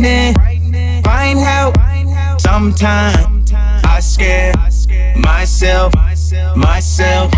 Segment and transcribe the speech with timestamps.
[0.00, 1.02] frightening.
[1.02, 1.76] Find help.
[2.40, 4.54] Sometimes I scare
[5.16, 5.92] myself,
[6.56, 7.32] myself.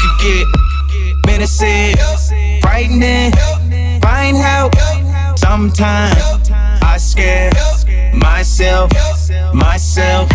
[0.00, 0.46] Could get
[1.26, 1.96] menacing,
[2.60, 3.32] frightening.
[4.00, 4.74] Find help.
[5.36, 6.50] Sometimes
[6.82, 7.50] I scare
[8.14, 8.90] myself,
[9.52, 10.28] myself.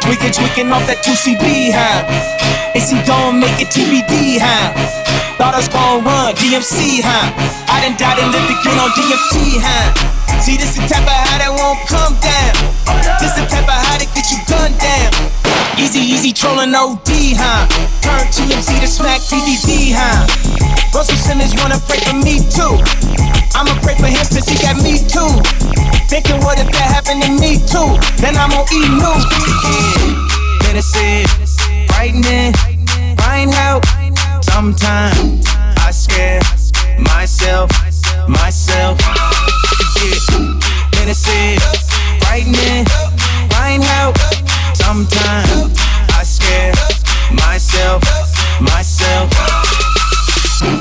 [0.00, 2.72] Tweaking, tweaking off that 2CB, huh?
[2.74, 4.94] Is he gonna make it TBD, huh?
[5.34, 7.34] Thought I was gon' run, DMC, huh?
[7.66, 9.90] I done died and lived again on DMT, huh?
[10.38, 12.54] See, this is the type of how that won't come down.
[13.18, 15.10] This is the type of how that get you gunned down.
[15.74, 17.66] Easy, easy trolling OD, huh?
[17.98, 20.22] Turn TMC to smack BDD, huh?
[20.94, 22.78] Russell Simmons wanna pray for me too.
[23.58, 25.34] I'ma pray for him cause he got me too.
[26.06, 27.98] Thinking what if that happened to me too?
[28.22, 29.26] Then I'm on E News.
[29.66, 31.26] Yeah, innocent,
[31.90, 32.54] frightening,
[33.18, 33.82] find help.
[34.54, 35.44] Sometimes
[35.84, 36.40] I scare
[37.00, 37.68] myself,
[38.28, 38.96] myself.
[39.98, 41.60] Get innocent,
[42.22, 42.86] frightening,
[43.50, 44.16] find help.
[44.74, 45.76] Sometimes
[46.14, 46.72] I scare
[47.34, 48.00] myself,
[48.60, 49.63] myself.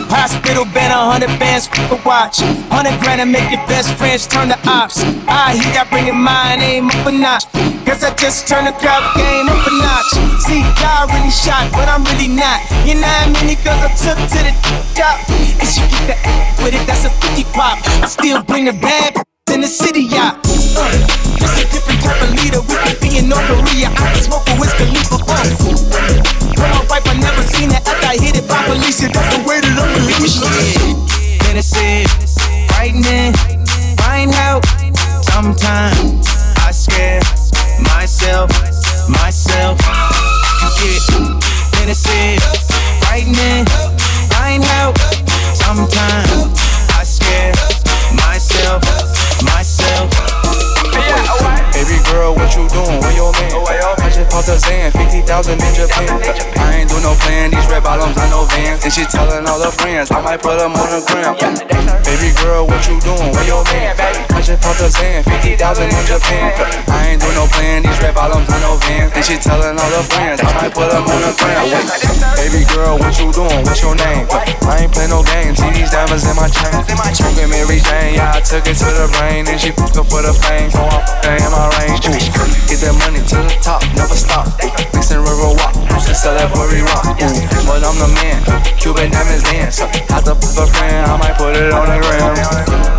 [0.10, 2.40] Hospital been a hundred bands for watch.
[2.70, 5.02] Hundred grand to make your best friends turn to ops.
[5.28, 7.50] I hear y'all bringing my name up a notch.
[7.86, 10.12] Guess I just turned the crowd game up a notch.
[10.46, 12.62] See, y'all really shot, but I'm really not.
[12.86, 14.54] You know how many girls I took to the
[14.94, 15.18] top?
[15.60, 16.16] And she get the
[16.64, 17.78] with it, that's a 50 pop.
[18.02, 20.34] I still bring the bad in the city, yeah.
[20.74, 20.90] Uh,
[21.38, 22.60] this a different type of leader.
[22.66, 23.94] We could be in North Korea.
[23.94, 25.46] I can smoke a whiskey leaf for fun.
[25.62, 29.02] With my wife, I never seen it after I hit it by police.
[29.02, 30.26] Yeah, that's the way that I'm believing.
[30.42, 32.10] Yeah, innocent,
[32.74, 33.34] frightening,
[34.02, 34.66] find help.
[35.22, 36.26] Sometimes
[36.66, 37.22] I scare
[37.94, 38.50] myself,
[39.06, 39.78] myself.
[40.82, 42.42] Get innocent,
[43.06, 43.66] frightening,
[44.34, 44.98] find help.
[45.54, 46.63] Sometimes
[52.14, 53.02] girl, what you doing?
[53.02, 53.50] Where your man?
[53.98, 56.14] I just popped a Zan, 50,000 in Japan.
[56.62, 58.86] I ain't do no plan, these red bottoms, I know vans.
[58.86, 61.34] And she telling all her friends, I might put them on the gram.
[62.06, 63.34] Baby girl, what you doing?
[63.34, 63.98] Where your man?
[63.98, 65.58] I just popped a Zan, 50,000
[65.90, 66.54] in Japan.
[66.94, 69.12] I ain't do no plan, these red bottoms, I know vans.
[69.18, 71.66] And she telling all her friends, I might put them on the gram.
[72.38, 73.64] Baby girl, what you doing?
[73.66, 74.30] What's your name?
[74.70, 76.78] I ain't play no games, see these diamonds in my chain.
[77.14, 79.48] Smoking Mary Jane, yeah, I took it to the brain.
[79.48, 81.02] And she fucked up for the fame, so I'm
[81.40, 82.03] in my range.
[82.04, 82.20] Ooh,
[82.68, 84.44] get that money to the top, never stop.
[84.92, 85.72] Mixing river walk,
[86.52, 87.16] worry rock.
[87.16, 87.32] Ooh,
[87.64, 88.44] but I'm the man,
[88.76, 89.80] Cuban diamonds dance.
[89.80, 92.36] Had to fuck a friend, I might put it on the gram.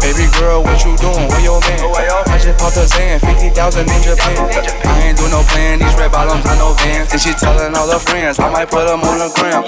[0.00, 1.28] Baby girl, what you doing?
[1.28, 1.80] Where your man?
[2.28, 4.36] I just popped a Zan, 50,000 in Japan.
[4.88, 7.12] I ain't do no plan, these red bottoms, I know vans.
[7.12, 9.64] And she telling all her friends, I might put them on the gram.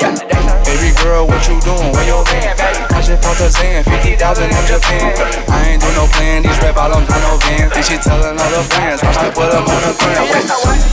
[0.65, 1.93] Baby girl, what you doing?
[1.93, 2.57] Where your man?
[2.93, 4.17] I just popped a Zan, 50,000
[4.49, 5.13] in Japan.
[5.49, 7.73] I ain't do no plan, these red bottoms, I know vans.
[7.73, 10.23] And she telling all her friends, I put them on the gram.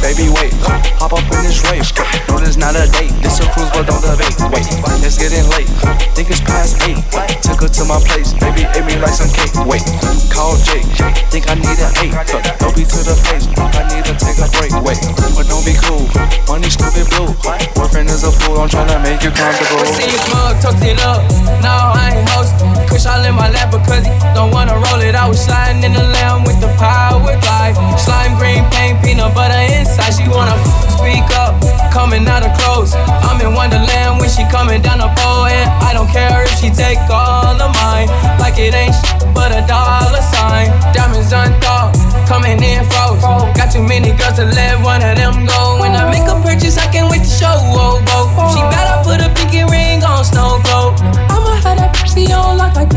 [0.01, 0.57] Baby, wait,
[0.97, 1.93] hop up in this race.
[2.25, 4.33] No, this not a date, this a cruise, but don't debate.
[4.49, 4.65] Wait,
[5.05, 5.69] it's getting late,
[6.17, 6.97] think it's past eight.
[7.45, 9.53] Took her to my place, baby, ate me like some cake.
[9.69, 9.85] Wait,
[10.33, 10.81] call Jake,
[11.29, 12.17] think I need an eight.
[12.57, 14.73] Don't be to the face, I need to take a break.
[14.81, 14.97] Wait,
[15.37, 16.09] but don't be cool,
[16.49, 17.29] money stupid blue.
[17.77, 19.85] Boyfriend is a fool, I'm tryna make you comfortable.
[19.93, 21.21] See you smug, toast it up.
[21.61, 22.73] No, I ain't hosting.
[22.89, 25.13] Kush all in my lap because he don't wanna roll it.
[25.13, 27.77] I was sliding in the lamb with the power glide.
[28.23, 30.15] Slime green paint, peanut butter inside.
[30.15, 30.55] She wanna
[30.95, 31.59] speak up,
[31.91, 32.95] coming out of clothes.
[32.95, 36.69] I'm in Wonderland when she coming down the pole, and I don't care if she
[36.71, 38.07] take all of mine.
[38.39, 40.71] Like it ain't sh- but a dollar sign.
[40.95, 43.19] Diamonds unthought, coming in froze.
[43.59, 45.79] Got too many girls to let one of them go.
[45.81, 47.51] When I make a purchase, I can't wait to show.
[47.75, 48.55] Oh, oh.
[48.55, 50.95] She better put a pinky ring on snow globe.
[51.27, 52.91] I'ma have that pussy on lock like.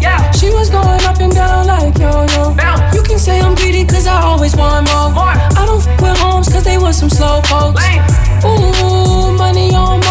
[0.00, 0.30] Yeah.
[0.32, 2.54] She was going up and down like yo yo.
[2.94, 5.12] You can say I'm greedy cause I always want more.
[5.58, 7.82] I don't f with homes cause they was some slow folks.
[8.44, 10.09] Ooh, money on my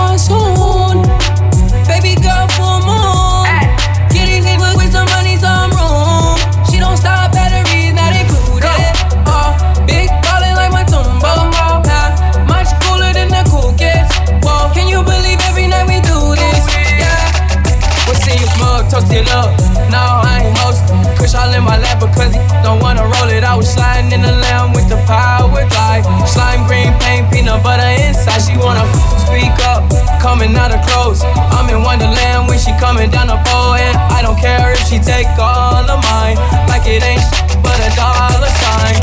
[21.59, 23.43] in my lap because he don't wanna roll it.
[23.43, 26.07] I was sliding in the lamb with the power glide.
[26.23, 28.39] Slime green paint, peanut butter inside.
[28.39, 28.87] She wanna
[29.19, 29.83] speak up,
[30.23, 31.19] coming out of clothes.
[31.51, 34.97] I'm in Wonderland when she coming down the pole, and I don't care if she
[35.03, 36.39] take all of mine.
[36.71, 37.27] Like it ain't
[37.59, 38.97] but a dollar sign.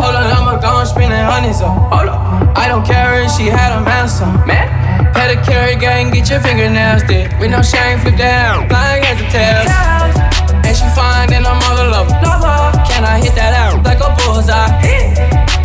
[0.00, 1.76] Hold on, I'ma go and spending hundreds up.
[1.92, 2.48] Hold on.
[2.56, 4.26] I don't care if she had a master.
[4.48, 4.66] Man.
[5.12, 7.28] Pedicure gang, get your fingernails did.
[7.38, 8.68] With no shame, flip down.
[8.68, 10.17] Flying as a tail.
[10.80, 12.08] And fine and I'm all love.
[12.86, 14.70] Can I hit that out like a bullseye?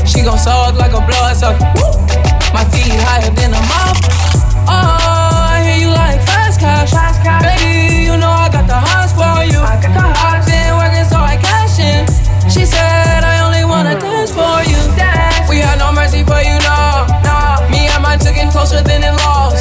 [0.05, 1.61] She gon' suck like a blood sucker.
[2.49, 4.01] My feet higher than a mouth.
[4.65, 6.93] Oh, I hear you like fast cash.
[7.45, 9.61] Baby, you know I got the hots for you.
[9.61, 9.81] I've
[10.49, 12.09] been working so I cash in.
[12.49, 14.81] She said I only wanna dance for you.
[15.45, 17.05] We had no mercy for you, no.
[17.69, 19.52] Me and my chicken closer than it lost.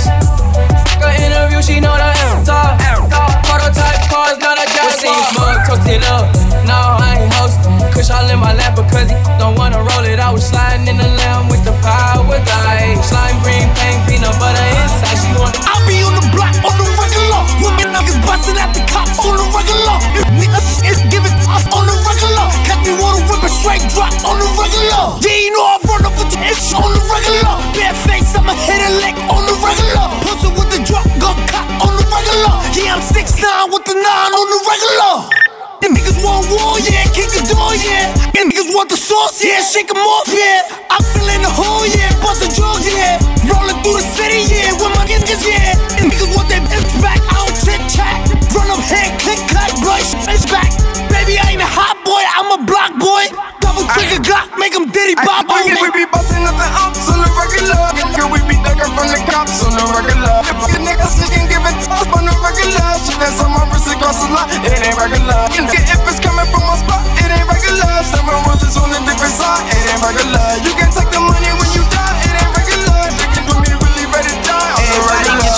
[5.92, 6.26] Toasted up.
[6.64, 7.60] No, I ain't host.
[7.92, 10.18] Kush all in my lap because he don't wanna roll it.
[10.20, 12.96] I was sliding in the lamb with the power guy.
[13.02, 15.18] Slime green paint, peanut butter inside.
[15.20, 15.56] She want.
[15.68, 17.40] I'll be on the block on the regular.
[17.60, 19.96] Women niggas busting at the cops on the regular.
[20.16, 22.46] If niggas is giving us on the regular.
[22.64, 25.20] Catch me wanna whip a straight drop on the regular.
[25.20, 27.54] Yeah, you know I run up with the ish on the regular.
[27.76, 30.06] Bare face, I'ma hit a lick on the regular.
[30.24, 32.54] Pussy with the drop, gun cop on the regular.
[32.72, 35.41] Yeah, I'm 6'9 with the 9 on the regular.
[35.82, 38.14] Them niggas want war, yeah, kick the door, yeah.
[38.30, 40.62] Them niggas want the sauce, yeah, shake 'em off, yeah.
[40.94, 43.18] I'm feeling the hole, yeah, bustin' drugs, yeah.
[43.50, 45.74] Rolling through the city, yeah, with my niggas, yeah.
[45.98, 48.14] Them niggas want their bitch back, I don't chit chat.
[48.54, 49.98] Run up here, click, clack, boy,
[50.30, 50.70] it's back.
[51.10, 53.61] Baby, I ain't a hot boy, I'm a block boy.
[53.72, 55.64] Double trigger Glock, make 'em diddy bop, boy.
[55.64, 57.80] We be busting up the ops on the regular.
[58.12, 60.44] Girl, we be ducking from the cops on the regular.
[60.68, 62.84] The niggas sneaking, giving up on the regular.
[63.00, 64.52] Shit that's on my wrist, it costs a lot.
[64.52, 65.48] It ain't regular.
[65.56, 67.88] If it's coming from my spot, it ain't regular.
[68.12, 70.46] Seven rollers on a different side, it ain't regular.
[70.68, 73.00] You can take the money when you die, it ain't regular.
[73.08, 75.56] Niggas do me really ready to die on the regular.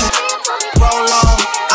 [0.78, 1.33] roll on.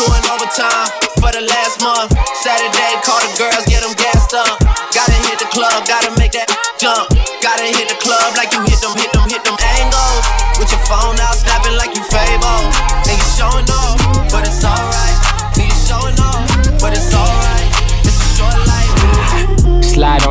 [0.00, 0.88] Doing overtime
[1.20, 2.16] for the last month.
[2.40, 4.56] Saturday, call the girls, get them gassed up.
[4.96, 6.48] Gotta hit the club, gotta make that
[6.80, 7.12] jump.
[7.44, 10.24] Gotta hit the club like you hit them, hit them, hit them angles.
[10.56, 12.64] With your phone out, snapping like you Fable.
[13.12, 13.69] And you showing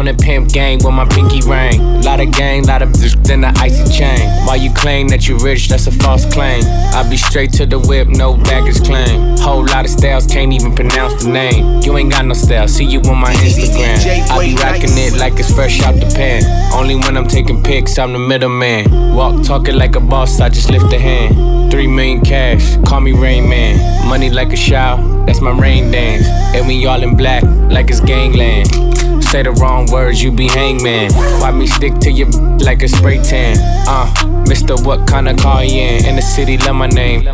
[0.09, 2.01] the pimp gang with my pinky ring.
[2.01, 4.19] Lot of gang, lot of bitch, then the icy chain.
[4.45, 6.63] While you claim that you rich, that's a false claim.
[6.93, 9.37] I be straight to the whip, no baggage claim.
[9.37, 11.81] Whole lot of styles, can't even pronounce the name.
[11.83, 13.97] You ain't got no style, see you on my Instagram.
[14.31, 16.41] I be rocking it like it's fresh out the pan.
[16.73, 19.15] Only when I'm taking pics, I'm the middleman.
[19.15, 21.71] Walk talking like a boss, I just lift a hand.
[21.71, 24.09] Three million cash, call me Rain Man.
[24.09, 26.25] Money like a shower, that's my rain dance.
[26.55, 28.98] And we all in black, like it's gangland.
[29.29, 31.13] Say the wrong words, you be hangman.
[31.13, 32.29] Why me stick to your
[32.65, 33.57] like a spray tan?
[33.87, 36.05] Uh, Mister, what kind of car you in?
[36.05, 37.25] In the city, love my name.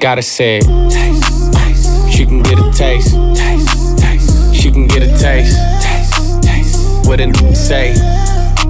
[0.00, 0.64] Gotta say it.
[0.90, 2.12] Taste, taste.
[2.12, 3.14] She can get a taste.
[3.36, 4.54] Taste, taste.
[4.56, 5.56] She can get a taste.
[5.80, 7.06] Taste, taste.
[7.06, 7.92] What n- say?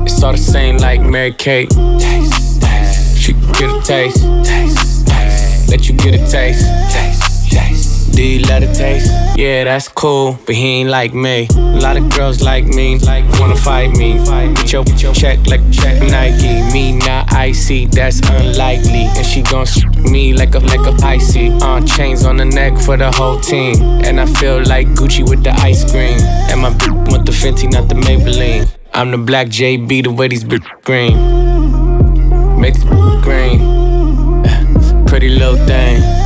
[0.05, 1.71] It's all the same like Mary Kate.
[1.71, 3.17] Taste, taste.
[3.17, 4.23] She can get a taste.
[4.45, 5.71] Taste, taste.
[5.71, 6.67] Let you get a taste.
[6.93, 7.96] Taste, taste.
[8.19, 9.13] It taste?
[9.37, 11.47] Yeah, that's cool, but he ain't like me.
[11.55, 14.15] A lot of girls like me, like wanna fight me.
[14.55, 16.63] Get your, get your check like check Nike.
[16.73, 19.05] Me not icy, that's unlikely.
[19.15, 21.51] And she gon' s- me like a like a icy.
[21.61, 23.83] Uh, chains on the neck for the whole team.
[24.05, 26.19] And I feel like Gucci with the ice cream.
[26.51, 28.67] And my bitch want the Fenty, not the Maybelline.
[28.95, 31.17] I'm the black JB, the way these bitch green.
[32.59, 32.85] Make this
[33.23, 35.05] green.
[35.07, 36.26] Pretty little thing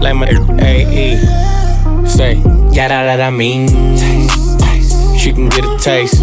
[0.00, 0.28] like my
[0.60, 1.16] AE.
[2.06, 2.34] Say,
[2.74, 3.68] that, that I mean.
[5.18, 6.20] She can get a taste.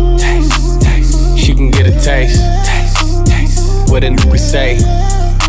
[1.37, 2.39] She can get a taste.
[3.91, 4.77] What a nigga say.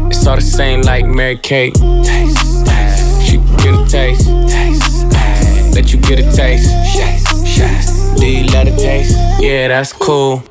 [0.09, 1.77] It's all the same like Mary Kate.
[1.77, 4.29] She can get a taste.
[5.75, 6.71] Let you get a taste.
[8.19, 9.17] Do you let it taste?
[9.41, 10.43] Yeah, that's cool.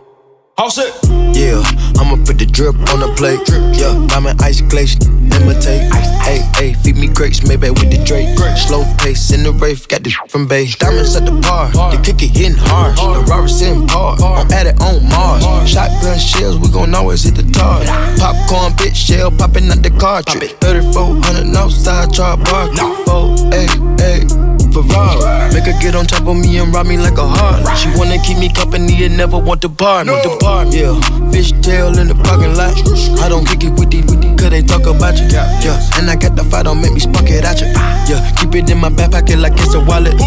[0.56, 0.94] All set.
[1.34, 1.64] Yeah,
[1.98, 3.42] I'ma put the drip on the plate.
[3.74, 5.92] Yeah, diamond ice glaze, imitate.
[6.22, 8.38] Hey, hey, feed me grapes, maybe with the Drake.
[8.56, 10.76] Slow pace in the rave, got the from base.
[10.76, 12.96] Diamonds at the bar, the kick it hitting hard.
[12.98, 15.44] The Robert's in par, I'm at it on Mars.
[15.68, 17.82] Shotgun shells, we gon' always hit the tar.
[18.22, 20.52] Popcorn, bitch, shell popping out the cartridge.
[20.62, 22.70] 3400 outside, char bar.
[23.06, 23.66] Four, hey,
[23.98, 24.53] hey.
[24.74, 25.54] Ferrari.
[25.54, 27.62] Make her get on top of me and rob me like a heart.
[27.78, 30.14] She wanna keep me company and never want to bar me.
[30.24, 30.98] Depart, yeah.
[31.32, 32.74] Fish tail in the parking lot.
[33.22, 35.28] I don't kick it with these, cause they talk about you.
[35.30, 37.68] Yeah, and I got the fight, don't make me spark it at you.
[38.10, 40.18] Yeah, keep it in my back pocket like it's a wallet.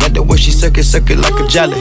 [0.00, 1.78] Like the way she suck it, suck it like a jelly.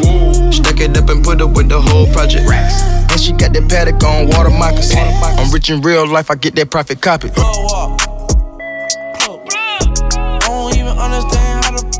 [0.52, 2.50] Stuck it up and put it with the whole project.
[2.52, 5.00] And she got that Patek on water moccasins.
[5.40, 7.30] I'm rich in real life, I get that profit copy.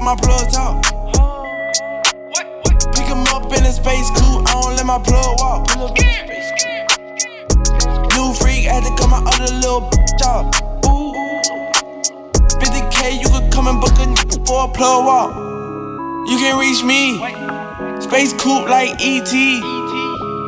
[0.02, 0.84] My plug talk.
[2.96, 5.68] Pick him up in a space coupe, I don't let my plug walk.
[8.16, 10.56] New freak had to out of the little job.
[10.90, 11.14] Ooh.
[12.58, 15.36] 50k, you could come and book a for a plug walk.
[16.28, 17.18] You can reach me.
[18.02, 19.32] Space coupe like ET.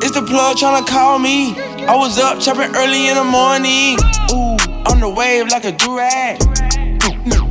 [0.02, 1.54] It's the plug tryna call me.
[1.86, 3.98] I was up chopping early in the morning.
[4.32, 4.58] Ooh,
[4.92, 6.40] on the wave like a durag.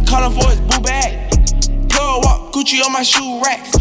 [0.08, 1.21] Calling for his boo bag
[2.52, 3.72] Gucci on my shoe racks.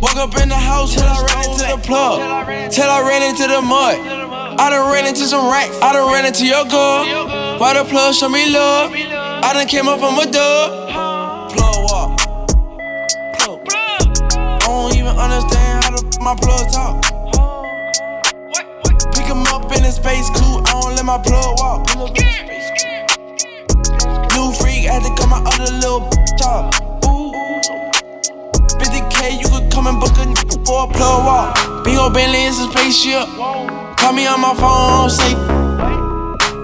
[0.00, 2.72] Woke up in the house till I ran into the plug.
[2.72, 4.00] Till I ran into the mud.
[4.58, 5.76] I done ran into some racks.
[5.82, 7.04] I done ran into your girl.
[7.60, 8.92] Why the plug show me love?
[8.94, 11.52] I done came up from a dub.
[11.52, 12.18] Plug walk.
[13.36, 13.60] Plug.
[13.68, 17.04] I don't even understand how the my plug talk.
[19.12, 20.64] Pick him up in a space coupe.
[20.72, 21.84] I don't let my plug walk.
[24.32, 26.93] New freak had to out of the little job
[29.74, 30.24] come and book a
[30.62, 31.84] for a plug walk.
[31.84, 33.26] Big old Bentley is a spaceship.
[33.98, 35.34] Call me on my phone, say.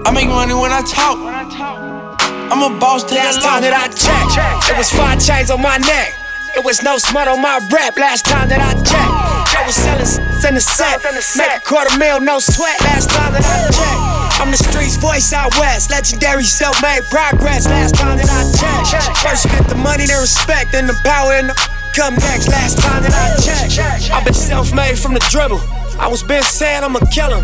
[0.07, 1.19] I make money when I talk.
[1.19, 5.77] I'm a boss to Last time that I checked, it was five chains on my
[5.77, 6.15] neck.
[6.55, 9.15] It was no smut on my rap last time that I checked.
[9.55, 10.07] I was selling
[10.47, 10.99] in the set.
[11.35, 14.39] Make a quarter mil, no sweat last time that I checked.
[14.39, 15.91] I'm the streets voice out west.
[15.91, 19.19] Legendary self made progress last time that I checked.
[19.19, 22.47] First you get the money, then respect, then the power and the come next.
[22.49, 25.59] Last time that I checked, I've been self-made from the dribble.
[25.99, 27.41] I was been saying I'm a killer.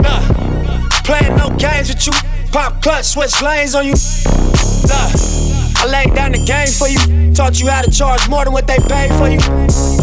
[0.00, 0.22] Nah,
[1.04, 2.12] playing no games with you.
[2.52, 3.94] Pop clutch, switch lanes on you.
[4.86, 5.10] Nah,
[5.80, 7.34] I laid down the game for you.
[7.34, 9.97] Taught you how to charge more than what they paid for you.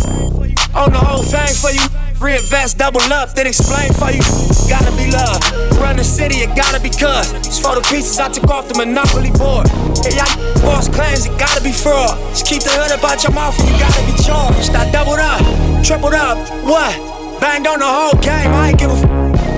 [0.75, 1.87] On the whole thing for you.
[2.19, 4.19] Reinvest, double up, then explain for you.
[4.67, 5.39] Gotta be love.
[5.79, 7.31] Run the city, it gotta be cuz.
[7.47, 9.71] It's for the pieces I took off the monopoly board.
[10.03, 10.27] Hey, y'all
[10.59, 12.19] boss claims it gotta be fraud.
[12.35, 14.75] Just keep the hood about your mouth and you gotta be charged.
[14.75, 15.39] I doubled up,
[15.79, 16.35] tripled up,
[16.67, 16.91] what?
[17.39, 19.07] Banged on the whole game, I ain't give a f.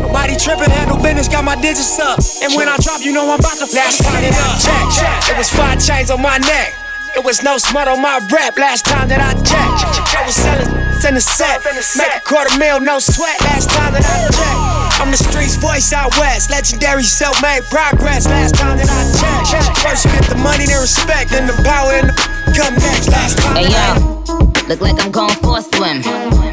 [0.06, 2.22] Nobody tripping, handle no business, got my digits up.
[2.46, 4.58] And when I drop, you know I'm about to flash it up.
[4.62, 5.34] Check, check.
[5.34, 6.87] It was five chains on my neck.
[7.18, 9.82] It was no smut on my rap last time that I checked.
[10.14, 10.70] I was selling
[11.02, 11.66] in the set.
[11.98, 15.02] Make a quarter mil, no sweat last time that I checked.
[15.02, 16.52] I'm the streets voice out west.
[16.52, 19.02] Legendary self made progress last time that I
[19.50, 19.82] checked.
[19.82, 22.16] First you get the money, then respect, then the power and the
[22.54, 23.10] come next.
[23.10, 26.06] Last time hey, yo, look like I'm going for a swim.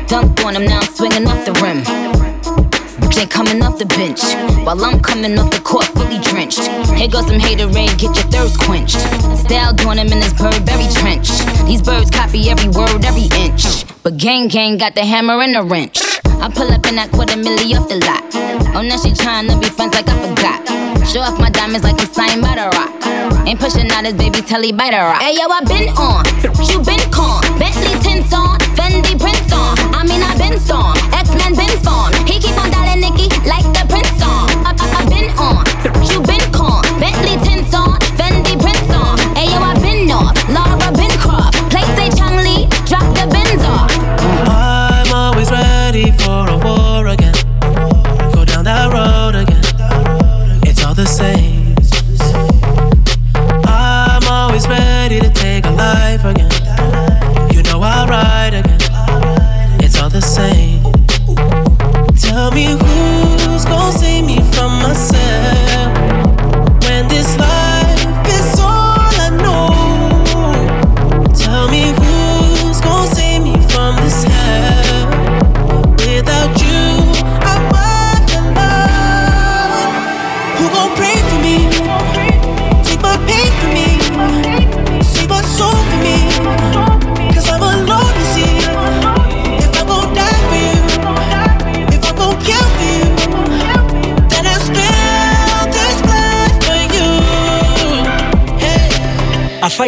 [0.08, 2.13] Dunked on him, now I'm now swinging off the rim.
[3.04, 4.20] Ain't coming off the bench
[4.64, 6.60] while I'm coming off the court fully drenched.
[6.92, 9.00] Here goes some hater rain, get your thirst quenched.
[9.44, 11.28] Style doing him in this Burberry trench.
[11.64, 13.86] These birds copy every word, every inch.
[14.02, 16.02] But gang gang got the hammer and the wrench.
[16.40, 18.24] I pull up in that quarter milli off the lot.
[18.76, 20.60] Oh, now she tryna be friends like I forgot.
[21.06, 23.46] Show off my diamonds like I'm by the rock.
[23.46, 25.22] Ain't pushing out his baby telly by the rock.
[25.22, 26.24] Hey yo, I been on,
[26.68, 27.43] you been con.
[27.58, 29.78] Bentley tints on, Fendi prints on.
[29.94, 32.12] I mean I been storm, X Men been spawn.
[32.26, 34.48] He keep on dialing Nicky like the Prince song.
[34.66, 35.73] I, I, I been on,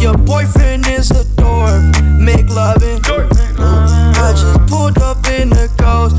[0.00, 0.02] A.
[0.02, 1.82] Your boyfriend is a dork.
[2.18, 3.00] Make loving.
[3.04, 6.16] I just pulled up in the ghost.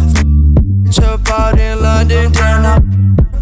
[1.04, 2.32] Up out in London.
[2.32, 2.76] Then I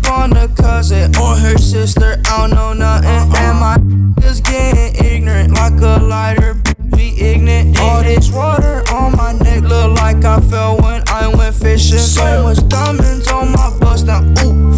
[0.10, 2.22] on the cousin or her sister.
[2.25, 3.10] I don't know nothing.
[3.36, 3.77] And my
[4.25, 6.55] is getting ignorant like a lighter.
[6.96, 7.77] Be ignorant.
[7.79, 12.00] All this water on my neck look like I fell when I went fishing.
[12.00, 14.22] So much diamonds on my bust now.
[14.46, 14.74] Ooh,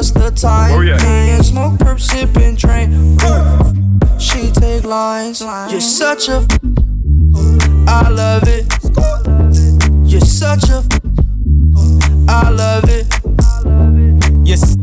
[0.00, 0.72] what's the time?
[0.72, 0.96] Oh, yeah.
[0.96, 3.18] Me and smoke, perp, sipping, train.
[3.20, 5.42] Ooh, she take lines.
[5.70, 6.46] You're such a.
[7.86, 8.64] I love it.
[10.10, 10.82] You're such a.
[12.28, 13.06] I love it.
[14.42, 14.74] Yes.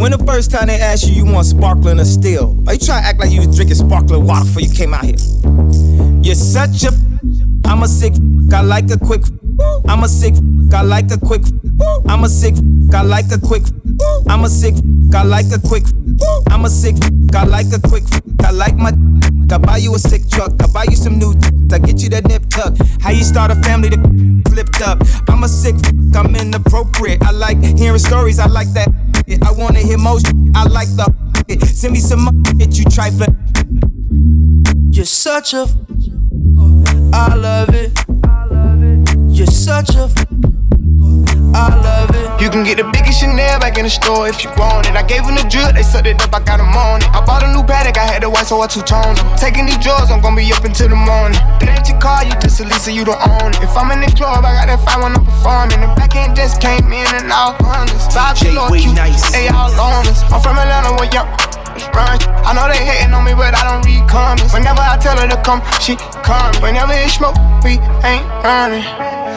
[0.00, 2.56] When the first time they asked you, you want sparkling or still?
[2.66, 5.04] Are you trying to act like you was drinking sparkling water before you came out
[5.04, 5.16] here?
[6.22, 6.92] You're such a.
[7.66, 8.14] I'm a sick.
[8.54, 9.22] I like a quick.
[9.88, 10.34] I'm a sick.
[10.72, 11.42] I like a quick.
[12.08, 12.54] I'm a sick.
[12.92, 13.62] I like a quick.
[14.28, 14.74] I'm a sick.
[15.14, 15.84] I like a quick.
[16.50, 16.96] I'm a sick.
[17.34, 18.04] I like a quick.
[18.44, 18.92] I like my.
[19.50, 20.52] I buy you a sick truck.
[20.62, 21.34] I buy you some new.
[21.72, 22.74] I get you that nip tuck.
[23.00, 24.98] How you start a family that flipped up.
[25.28, 25.76] I'm a sick.
[26.14, 27.22] I'm inappropriate.
[27.22, 28.38] I like hearing stories.
[28.38, 28.88] I like that.
[29.42, 30.26] I wanna hear most.
[30.54, 31.12] I like the.
[31.66, 33.36] Send me some shit, you trifling.
[34.90, 35.66] You're such a.
[37.12, 38.05] I love it.
[39.36, 40.08] You're such a.
[41.52, 42.40] I love it.
[42.40, 44.96] You can get the biggest Chanel back in the store if you want it.
[44.96, 47.08] I gave them the drip, they sucked it up, I got them on it.
[47.12, 49.28] I bought a new Patek, I had the white, so I two toned them.
[49.36, 51.36] Taking these drugs, I'm gonna be up until the morning.
[51.60, 53.60] That ain't your car, you just a Lisa, you don't own it.
[53.60, 55.84] If I'm in the club, I got that fine when I'm performing.
[55.84, 58.16] The back end just came in and all honest.
[58.16, 59.20] Five kilo cute, nice.
[59.36, 60.24] they all on us.
[60.32, 61.28] I'm from Atlanta, where young
[61.96, 62.16] run.
[62.40, 64.56] I know they hating on me, but I don't read comments.
[64.56, 66.52] Whenever I tell her to come, she come.
[66.64, 69.15] Whenever it's smoke, we ain't running.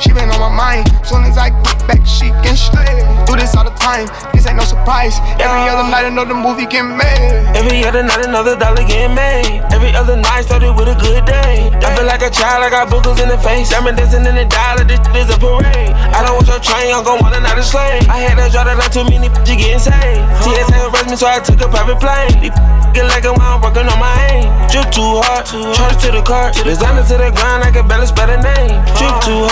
[0.00, 0.90] She been on my mind.
[1.06, 2.98] Soon as I get back, she can slay.
[3.26, 5.14] Do this all the time, this ain't no surprise.
[5.38, 7.46] Every other night, another movie get made.
[7.54, 9.62] Every other night, another dollar get made.
[9.70, 11.70] Every other night started with a good day.
[11.78, 13.70] I feel like a child, I got boogers in the face.
[13.70, 15.94] Diamond dancing in the dollar, this is a parade.
[16.10, 18.02] I don't want your train, I'm gon' want another slave.
[18.10, 20.26] I had to draw that line too many bitches getting saved.
[20.42, 22.50] TSA arrest me, so I took a private plane.
[22.92, 24.50] Get like a while I'm working on my aim.
[24.68, 26.50] Drip too hard, charge to the car.
[26.52, 28.76] Designer to the ground, I can barely spell the name.
[28.98, 29.51] Drip too hard,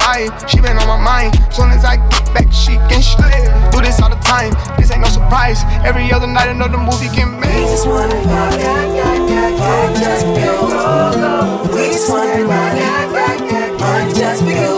[0.00, 1.34] vibe, she been on my mind.
[1.52, 3.46] Soon as I get back, she can slay.
[3.70, 5.62] Do this all the time, this ain't no surprise.
[5.84, 7.54] Every other night, another movie get made.
[7.54, 8.62] We just wanna party,
[9.58, 10.56] party just for you.
[11.74, 14.77] We just wanna party, party just for you.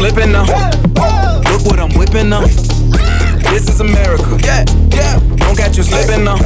[0.00, 0.46] Slipping now.
[1.52, 2.40] Look what I'm whipping now.
[3.52, 4.38] This is America.
[4.42, 4.64] Yeah,
[4.96, 5.18] yeah.
[5.36, 6.38] Don't catch you slipping now.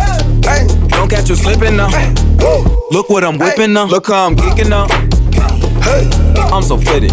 [0.89, 1.89] Don't catch you slipping now.
[2.91, 3.87] Look what I'm whipping now.
[3.87, 4.87] Look how I'm geeking now.
[6.53, 7.13] I'm so fitted.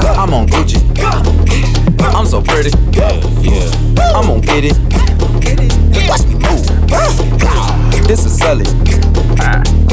[0.00, 0.82] I'm on Gucci.
[2.00, 2.70] I'm so pretty.
[2.90, 4.16] Yeah, yeah.
[4.16, 4.76] I'm gonna get it.
[6.08, 6.66] Watch me move.
[8.08, 8.64] This is Sully.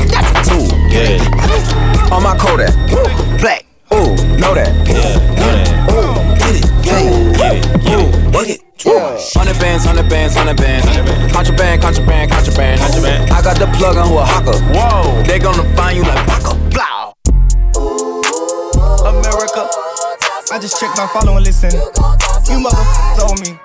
[0.10, 0.68] That's a tool.
[0.90, 2.12] Yeah.
[2.12, 3.29] On my Kodak.
[4.10, 4.20] Black.
[4.20, 4.72] Ooh, know that.
[4.88, 5.70] Yeah, know that.
[5.92, 7.02] Ooh, get it, yeah,
[7.38, 8.62] get it, get it, work it.
[8.86, 9.18] Yeah.
[9.36, 10.86] Hundred bands, hundred bands, hundred bands.
[11.34, 12.80] Contraband, contraband, contraband.
[12.80, 13.32] contraband.
[13.32, 14.58] I got the plug on Oaxaca.
[14.74, 16.56] Whoa, they gonna find you like Paco.
[16.70, 17.14] Blah.
[19.10, 19.68] America.
[20.52, 21.72] I just checked my follow and listen.
[22.50, 22.84] You mother
[23.20, 23.60] told me.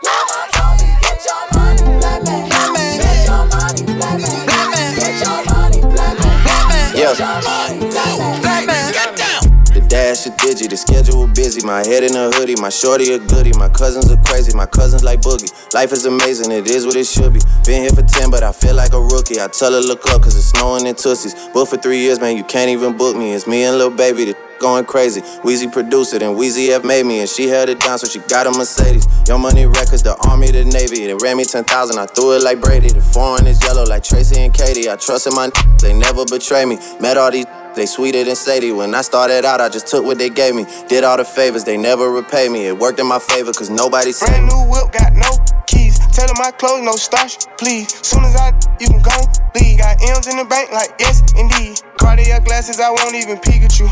[10.25, 10.69] Dash a digi.
[10.69, 11.67] The schedule busy.
[11.67, 12.57] My head in a hoodie.
[12.57, 13.53] My shorty a goodie.
[13.59, 14.57] My cousins are crazy.
[14.57, 15.51] My cousins like boogie.
[15.75, 16.53] Life is amazing.
[16.53, 17.41] It is what it should be.
[17.65, 19.41] Been here for 10, but I feel like a rookie.
[19.41, 21.35] I tell her look up, cause it's snowing in Tussies.
[21.53, 22.37] Booked for three years, man.
[22.37, 23.33] You can't even book me.
[23.33, 24.27] It's me and Lil Baby.
[24.27, 25.21] The going crazy.
[25.43, 28.21] Weezy produced it and Weezy F made me and she held it down so she
[28.29, 29.07] got a Mercedes.
[29.29, 31.07] Young Money Records, the Army, the Navy.
[31.07, 32.89] They ran me 10,000, I threw it like Brady.
[32.89, 34.89] The foreign is yellow like Tracy and Katie.
[34.89, 35.51] I trust in my
[35.83, 36.79] they never betray me.
[37.01, 38.73] Met all these they sweeter than Sadie.
[38.73, 40.67] When I started out, I just took what they gave me.
[40.89, 42.67] Did all the favors, they never repay me.
[42.67, 44.29] It worked in my favor, cause nobody said.
[44.29, 45.31] Brand new whip, got no
[45.67, 45.99] keys.
[46.13, 47.89] Tell my clothes, no starch, please.
[48.07, 49.17] Soon as I, you can go
[49.57, 49.79] leave.
[49.79, 51.81] Got M's in the bank, like yes, indeed.
[51.99, 53.89] Cartier glasses, I won't even peek at you.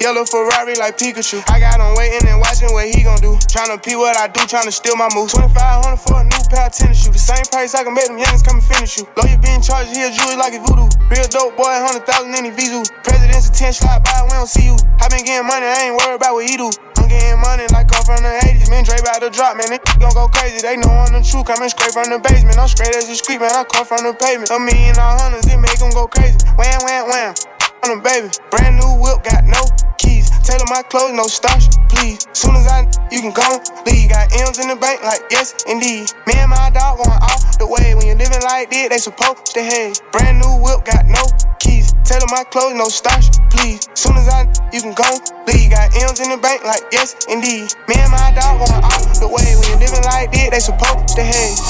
[0.00, 1.42] Yellow Ferrari like Pikachu.
[1.48, 3.38] I got him waiting and watching what he gon' do.
[3.46, 5.32] Tryna pee what I do, tryna steal my moves.
[5.32, 7.14] 2500 for a new pair of tennis shoes.
[7.14, 9.06] The same price I can make them youngins come and finish you.
[9.16, 10.90] Lawyer being charged, he a jewelry like a voodoo.
[11.08, 12.04] Real dope boy, 100,000
[12.34, 12.82] in the Vizu.
[13.06, 14.76] President's attention, slide by, we don't see you.
[14.98, 16.68] I been getting money, I ain't worried about what he do.
[17.04, 18.72] I'm getting money like I'm from the 80s.
[18.72, 19.68] Man, Dre about to drop, man.
[19.68, 20.64] They gon' go crazy.
[20.64, 21.44] They know I'm the truth.
[21.44, 22.56] Coming straight from the basement.
[22.56, 23.52] I'm straight as a street, man.
[23.52, 24.48] I come from the pavement.
[24.48, 26.40] A million all hundreds, it make them go crazy.
[26.56, 27.34] Wham, wham, wham.
[27.84, 28.32] On them, baby.
[28.50, 29.60] Brand new whip, got no
[29.98, 30.30] keys.
[30.40, 32.26] Tailor my clothes, no starch, please.
[32.32, 34.08] Soon as I, you can go leave.
[34.08, 36.08] Got M's in the bank, like yes, indeed.
[36.26, 37.94] Me and my dog want off the way.
[37.94, 40.00] When you're living like this, they supposed to hate.
[40.12, 41.28] Brand new whip, got no
[41.60, 41.92] keys.
[42.08, 43.84] Tailor my clothes, no starch, please.
[43.92, 45.68] Soon as I, you can go leave.
[45.68, 47.68] Got M's in the bank, like yes, indeed.
[47.84, 49.44] Me and my dog want off the way.
[49.60, 51.60] When you're living like this, they supposed to hate.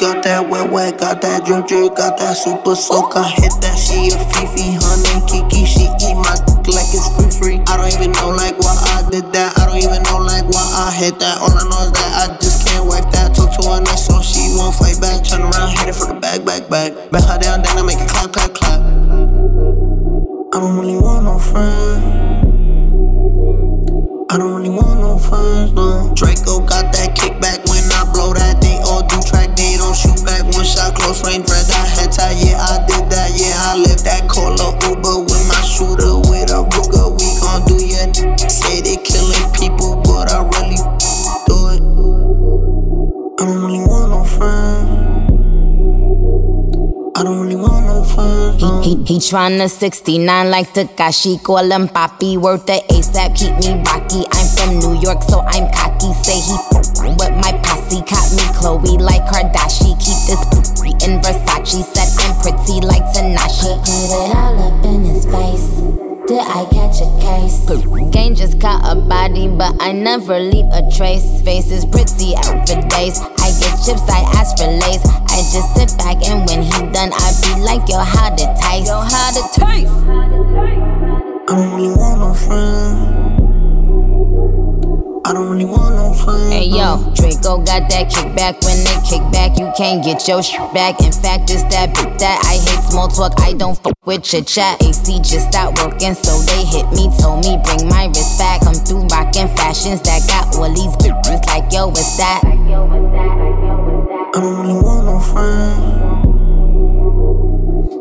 [0.00, 3.16] Got that wet wet, got that drip drip, got that super soak.
[3.20, 5.49] I hit that, she a Fifi, honey, eat
[6.22, 6.36] my
[6.70, 7.58] like it's free free.
[7.66, 9.58] I don't even know like why I did that.
[9.58, 11.40] I don't even know like why I hit that.
[11.40, 13.34] All I know is that I just can't wipe that.
[13.34, 15.24] Talk to her nice so she won't fight back.
[15.24, 16.92] Turn around, hit it for the back, back, back.
[17.10, 18.80] Back her down, then I make it clap, clap, clap.
[20.52, 22.30] I don't really want no friends.
[24.30, 26.12] I don't really want no friends, no.
[26.14, 28.62] Draco got that kickback when I blow that.
[28.62, 30.46] They all oh, do track, they don't shoot back.
[30.54, 31.66] One shot, close range, bread.
[31.66, 34.30] I head tie, yeah, I did that, yeah, I lived that.
[34.30, 35.29] Call a Uber
[43.50, 44.90] don't really want no friends.
[47.18, 48.62] I don't really want no friends.
[48.62, 48.80] No.
[48.80, 52.38] He, he, he tryna 69 like Takashi, call him Papi.
[52.38, 54.22] Worth the ASAP, keep me rocky.
[54.30, 56.14] I'm from New York, so I'm cocky.
[56.22, 56.54] Say he
[57.18, 59.98] with my posse, caught me Khloé like Kardashian.
[59.98, 60.42] Keep this
[61.02, 63.74] in Versace, said I'm pretty like Tinashe.
[63.82, 66.00] Put it all up in his face.
[66.30, 67.66] Did I catch a case?
[68.12, 71.42] Gang just caught a body, but I never leave a trace.
[71.42, 73.18] Face is pretty out for days.
[73.90, 75.02] I chips, I ask for lace.
[75.04, 78.86] I just sit back and when he done, I be like, yo, how to taste?
[78.86, 79.90] Yo, how to taste?
[81.48, 83.20] I don't really want no friends.
[85.26, 86.52] I don't really want no friends.
[86.52, 88.62] Hey yo, Draco got that kickback.
[88.62, 91.00] When they kick back, you can't get your shit back.
[91.02, 93.34] In fact, it's that bit that I hate small talk.
[93.40, 94.82] I don't fuck with your chat.
[94.82, 97.10] AC just stopped working, so they hit me.
[97.18, 98.62] Told me bring my wrist back.
[98.66, 102.42] I'm through rockin' fashions that got all these bitches like yo, what's that?
[104.40, 105.84] I don't really want no friends.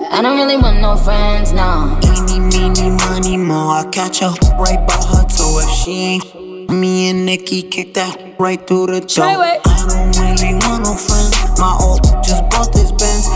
[0.10, 2.00] I don't really want no friends, no.
[2.02, 3.74] Eeny, meeny, money, more.
[3.74, 6.70] I catch her right by her toe if she ain't.
[6.70, 9.26] Me and Nikki kick that right through the door.
[9.26, 11.36] I don't really want no friends.
[11.60, 13.28] My old just bought this Benz.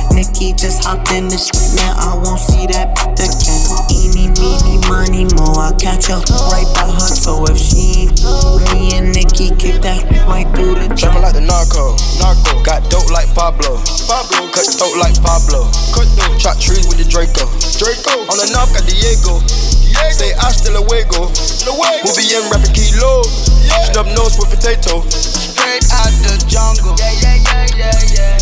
[0.44, 3.64] Nikki just hopped in the street, Now I won't see that bitch again.
[3.88, 5.56] Eeny, meeny, money, more.
[5.56, 6.20] I catch her
[6.52, 8.20] right by her toe if she ain't.
[8.76, 11.16] Me and Nikki kick that right through the door.
[11.24, 12.60] Like the narco, narco.
[12.60, 14.52] Got dope like Pablo, Pablo.
[14.52, 16.36] Cut throat like Pablo, cut throat.
[16.36, 17.48] Chop trees with the Draco,
[17.80, 18.28] Draco.
[18.28, 19.73] On the north got Diego, Diego.
[20.14, 21.32] Say hasta luego,
[21.66, 22.04] luego.
[22.04, 23.22] We'll be in rapping kilo,
[23.66, 23.92] yeah.
[23.92, 25.02] Snub nose with potato.
[25.10, 28.38] Straight out the jungle, yeah, yeah, yeah, yeah, yeah.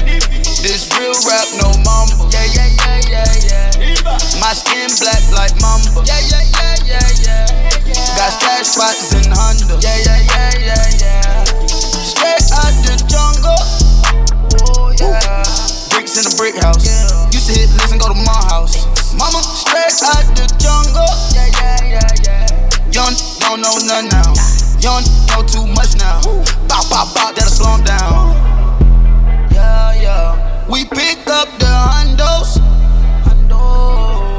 [0.61, 4.39] This real rap, no mumble, yeah, yeah, yeah, yeah, yeah.
[4.39, 8.15] My skin black like mamba, yeah, yeah, yeah, yeah, yeah.
[8.17, 11.60] Got stash spots in Honda, yeah, yeah, yeah, yeah, yeah.
[23.91, 24.31] None now.
[24.79, 26.21] Young know too much now.
[26.67, 28.31] Bop, bop, bop, that'll slow 'em down.
[29.51, 30.67] Yeah, yeah.
[30.69, 32.55] We pick up the hundos,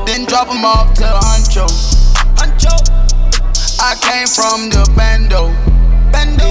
[0.06, 1.66] then drop them off to Huncho.
[2.40, 2.74] Huncho.
[3.80, 5.52] I came from the bando.
[6.12, 6.48] Bando.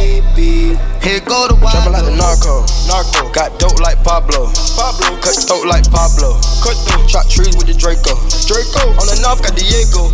[1.02, 1.74] Here go the wild.
[1.74, 3.32] Trapping like the narco, narco.
[3.34, 5.18] Got dope like Pablo, Pablo.
[5.22, 7.10] Cut throat like Pablo, cut throat.
[7.10, 8.14] Chop trees with the Draco,
[8.46, 8.94] Draco.
[9.02, 10.14] On the north got Diego.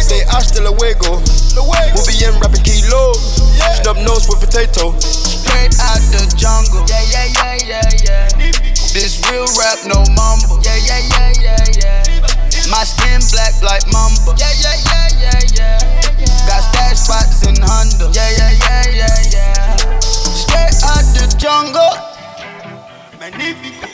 [0.00, 1.22] Say hasta luego,
[1.54, 1.94] luego.
[1.94, 3.12] We'll be in rapping kilo,
[3.56, 3.82] yeah.
[3.82, 4.94] Snub nose with potato.
[4.98, 6.84] Straight out the jungle.
[6.88, 8.28] Yeah, yeah, yeah, yeah, yeah.
[8.92, 10.60] This real rap, no mumble.
[10.62, 12.70] Yeah, yeah, yeah, yeah, yeah.
[12.70, 14.34] My skin black like mamba.
[14.38, 16.46] Yeah, yeah, yeah, yeah, yeah.
[16.46, 18.10] Got stash spots in Honda.
[18.12, 20.00] Yeah, yeah, yeah, yeah, yeah.
[20.00, 21.94] Straight out the jungle.
[23.18, 23.86] Magnifico.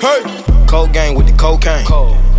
[0.00, 1.84] Hey, cold gang with the cocaine.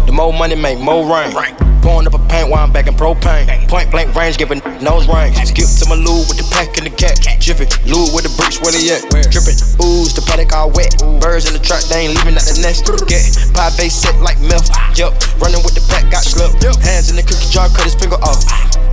[0.05, 1.68] The more money make more rain.
[1.81, 3.47] Pouring up a paint while I'm back in propane.
[3.67, 5.37] Point blank range, giving nose range.
[5.47, 7.19] Skip to my loo with the pack and the cat.
[7.39, 9.03] Jiffy, loo with the bricks, where they at?
[9.31, 10.91] Dripping, ooze, the Patek all wet.
[11.21, 12.85] Birds in the truck, they ain't leaving at the nest.
[13.07, 13.23] Get
[13.55, 14.65] pie base set like milk.
[14.95, 16.59] Yup, running with the pack, got slipped.
[16.83, 18.43] Hands in the cookie jar, cut his finger off.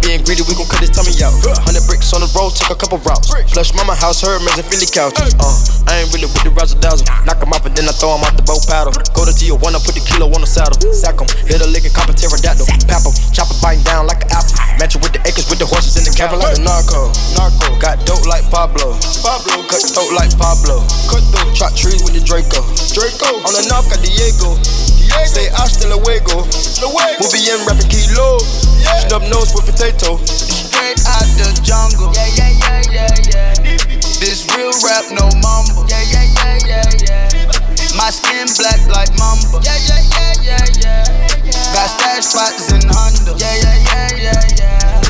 [0.07, 1.35] Being greedy, we gon' cut his tummy out.
[1.67, 3.27] Hundred bricks on the road, took a couple routes.
[3.51, 5.19] Flush mama house, her man's and Philly couch.
[5.43, 5.51] Uh,
[5.91, 7.03] I ain't really with the razzle dazzle.
[7.27, 8.95] Knock him off and then I throw him out the boat paddle.
[9.19, 10.79] Go to Tijuana, put the kilo on the saddle.
[10.95, 12.71] Sack him, hit a lick and cop a pterodactyl.
[12.85, 14.57] Pap him, chop it biting down like an apple.
[14.77, 17.09] Match it with the acres, with the horses in the cattle like a narco.
[17.33, 18.93] Narco, got dope like Pablo.
[19.25, 20.85] Pablo, cut throat like Pablo.
[21.09, 22.61] Cut throat, chop trees with the Draco.
[22.93, 24.59] Draco, on the north got Diego.
[25.07, 25.25] Diego.
[25.25, 26.45] Say I still hasta luego.
[26.83, 27.21] Luego.
[27.21, 28.39] We'll be in rapping kilo.
[28.79, 29.09] Yeah.
[29.09, 30.19] Snub nose with potato.
[30.27, 32.13] Straight out the jungle.
[32.13, 33.96] Yeah, yeah, yeah, yeah, yeah.
[34.19, 35.85] This real rap, no mumble.
[35.89, 37.97] Yeah, yeah, yeah, yeah, yeah.
[37.97, 39.61] My skin black like mamba.
[39.61, 41.73] Yeah, yeah, yeah, yeah, yeah.
[41.77, 43.37] Got stash spots in Honda.
[43.37, 45.01] Yeah, yeah, yeah, yeah, yeah.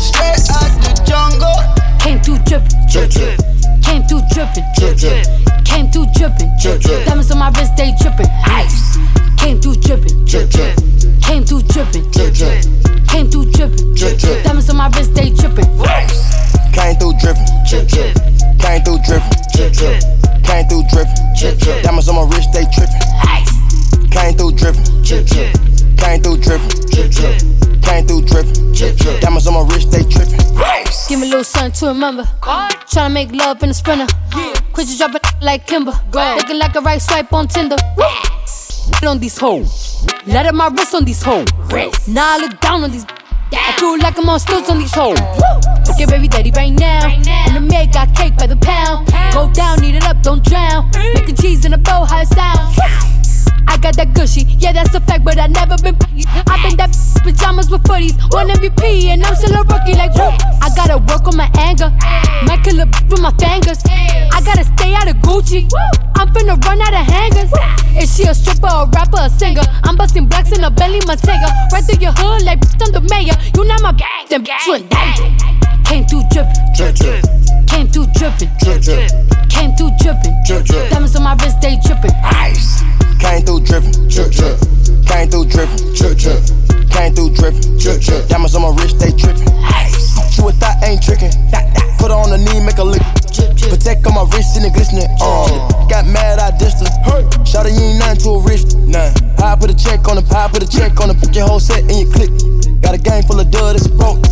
[0.00, 1.52] Straight out the jungle.
[2.00, 3.36] Came through drippin', drip, drip.
[3.84, 5.26] Came through drippin', drip, drip.
[5.64, 7.04] Came through drippin', drip, drip.
[7.06, 8.96] Diamonds on my wrist, they drippin', ice.
[9.36, 10.76] Came through drippin', drip, drip.
[11.20, 12.64] Came through drippin', drip, drip.
[13.08, 14.44] Came through drippin', drip, drip.
[14.44, 16.24] Diamonds on my wrist, they drippin', ice.
[16.72, 18.35] Came through drippin', drip, drip.
[18.66, 20.02] Came through drippin', drip, drip.
[20.42, 21.82] Came through drippin', drip, drip.
[21.84, 24.10] Diamonds on my wrist, they trippin'.
[24.10, 25.54] Came through drippin', drip, drip.
[25.96, 27.38] Came through drippin', drip, drip.
[27.86, 29.20] Came through drippin', drip, drip.
[29.20, 30.42] Diamonds on my wrist, they trippin'.
[31.08, 32.24] Give me a little something to remember.
[32.90, 34.12] Tryna make love in a sprinter.
[34.72, 35.92] Quit you dropping like Kimber.
[36.12, 37.76] Looking like a right swipe on Tinder.
[39.06, 40.04] on these hoes.
[40.26, 41.46] Let up my wrist on these hoes.
[42.08, 43.06] Now I look down on these.
[43.52, 45.18] I feel like I'm on stilts on these hoes.
[45.98, 47.06] Get baby daddy right now.
[47.08, 49.06] And the maid got cake by the pound.
[49.32, 50.90] Go down, eat it up, don't drown.
[51.14, 53.15] Making cheese in a bow, how it sound.
[53.68, 55.96] I got that gushy, yeah, that's a fact, but I never been.
[56.48, 59.94] I've been that pajamas with footies, one MVP, and I'm still a rookie.
[59.94, 60.34] Like, whoop.
[60.62, 61.90] I gotta work on my anger,
[62.46, 63.82] might kill with my fingers.
[63.86, 65.68] I gotta stay out of Gucci.
[66.16, 67.50] I'm finna run out of hangers.
[67.96, 69.62] Is she a stripper, a rapper, a singer?
[69.84, 71.48] I'm busting blacks in a belly, Montega.
[71.72, 73.36] Right through your hood, like I'm the mayor.
[73.54, 74.88] You not my gang, you in.
[75.84, 77.24] Came through drippin', drip, drip.
[77.68, 79.10] Came through drippin', drip, drip.
[79.48, 80.90] Came through drippin', drip, drip.
[80.90, 82.10] Diamonds on my wrist, they drippin'.
[82.24, 82.95] Ice.
[83.20, 84.56] Came through drippin', drip, drip.
[85.06, 86.40] Came through drippin', drip, drip.
[86.90, 88.28] Came through drippin', drip, drip.
[88.28, 89.48] Diamonds on my wrist, they drippin'.
[90.30, 91.32] She would thought ain't trickin'.
[91.98, 93.02] Put her on the knee, make her lick.
[93.68, 95.08] Protect on my wrist and it glistening.
[95.20, 95.48] Uh,
[95.88, 97.22] got mad, I dissed her.
[97.44, 98.78] Shawty, you ain't nothing to a wrist.
[98.78, 99.10] Nah.
[99.42, 101.60] I put a check on the pie, put a check on the put your whole
[101.60, 102.65] set in your click.
[102.86, 104.22] Got a gang full of dud, it's broke.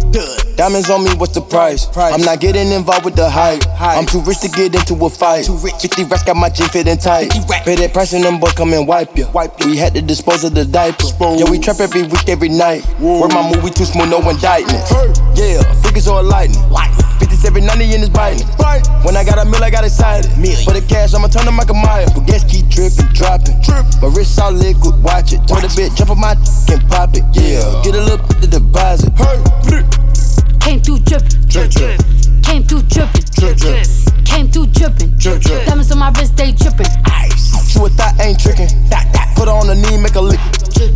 [0.54, 1.88] Diamonds on me, what's the price?
[1.96, 3.66] I'm not getting involved with the hype.
[3.80, 5.46] I'm too rich to get into a fight.
[5.46, 5.74] Too rich.
[5.82, 7.30] 50 racks got my jean fitting tight.
[7.66, 9.26] Pay that price and them boys come and wipe ya.
[9.66, 11.10] We had to dispose of the diaper.
[11.18, 12.86] Yeah, we trap every week, every night.
[13.00, 14.86] Word my movie too smooth, no indictment.
[15.34, 16.62] Yeah, figures all lightning.
[17.44, 18.48] 57, 90 in his biting.
[19.04, 20.24] When I got a mill, I got excited.
[20.64, 22.08] For the cash, I'ma turn to Michael Myers.
[22.16, 23.60] But gas keep dripping, dropping.
[24.00, 25.44] My wrist all liquid, watch it.
[25.44, 27.20] Turn the bit, jump on my and pop it.
[27.36, 29.12] Yeah, get a little bit of the deposit.
[30.64, 32.00] Came through drippin', Drip, drip.
[32.40, 33.84] came through drippin', Drip, drip.
[34.24, 35.12] came through drippin'.
[35.20, 35.68] Drip, drip.
[35.68, 36.88] Diamonds on my wrist, they drippin'.
[37.68, 38.72] She would thought ain't trickin'.
[39.36, 40.40] Put her on the knee, make her lick.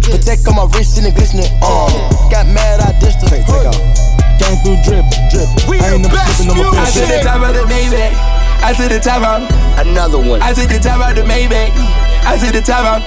[0.00, 1.52] Protect on my wrist and it glistening.
[1.60, 1.92] Uh,
[2.32, 3.36] got mad, I dissed her.
[3.36, 4.27] Take off.
[4.38, 5.48] Came through drip, drip.
[5.66, 8.14] I ain't never slipping on my I to the top of the Maybach.
[8.62, 9.42] I to the top of
[9.86, 10.40] another one.
[10.42, 11.74] I to the top of the Maybach.
[12.22, 13.02] I to the top of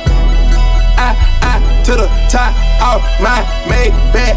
[1.00, 2.52] I I to the top
[2.84, 4.36] of my Maybach.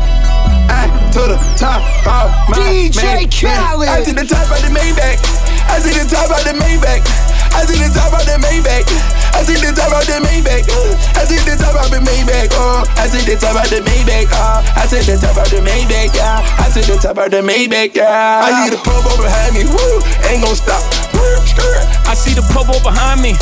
[0.71, 3.43] I to the top of my DJ Maybach.
[3.43, 3.89] Khaled.
[3.89, 5.19] I to the top of the Maybach.
[5.69, 7.03] I to the top of the Maybach.
[7.55, 8.85] I to the top of the Maybach.
[9.35, 10.67] I to the top of the Maybach.
[11.15, 12.51] I to the top of the Maybach.
[12.55, 14.29] Oh, I to the top of the Maybach.
[14.35, 16.15] Oh, I to the top of the Maybach.
[16.15, 17.95] Yeah, I to the top of the Maybach.
[17.95, 19.65] Yeah, I need a purple behind me.
[19.65, 20.83] Woo, ain't gon' stop.
[22.07, 23.35] I see the popo behind me.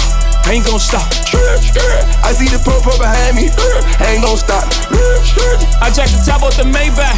[0.48, 1.06] Ain't gonna stop.
[2.24, 3.48] I see the purple behind me.
[4.06, 4.64] Ain't gon' stop.
[5.80, 7.16] I jack the top off the Maybach.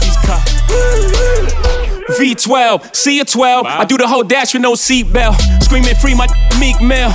[0.00, 1.87] These cops.
[2.16, 3.66] V12, see a 12.
[3.66, 5.36] I do the whole dash with no seatbelt.
[5.62, 6.26] Screaming free my
[6.60, 7.12] meek mill.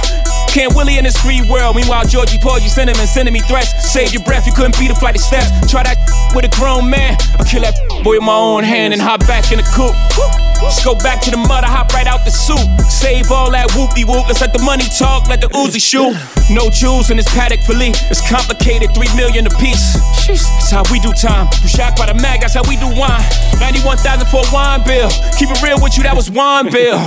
[0.49, 1.75] Can't Willie in this free world.
[1.75, 3.91] Meanwhile, Georgie Porgy sending and sending me threats.
[3.91, 5.49] Save your breath, you couldn't beat a flight of steps.
[5.69, 5.97] Try that
[6.35, 7.17] with a grown man.
[7.39, 10.42] I kill that boy with my own hand and hop back in the coupe.
[10.63, 12.63] Just go back to the mud, I hop right out the soup.
[12.87, 14.27] Save all that whoopty whoop.
[14.27, 16.15] Let's let the money talk, let the Uzi shoot.
[16.49, 17.91] No jewels in this paddock fillet.
[18.09, 19.95] It's complicated, three million a piece.
[20.27, 21.47] That's how we do time.
[21.61, 23.23] You shocked by the mag, that's how we do wine.
[23.59, 25.09] 91,000 for a wine bill.
[25.37, 26.99] Keep it real with you, that was wine bill.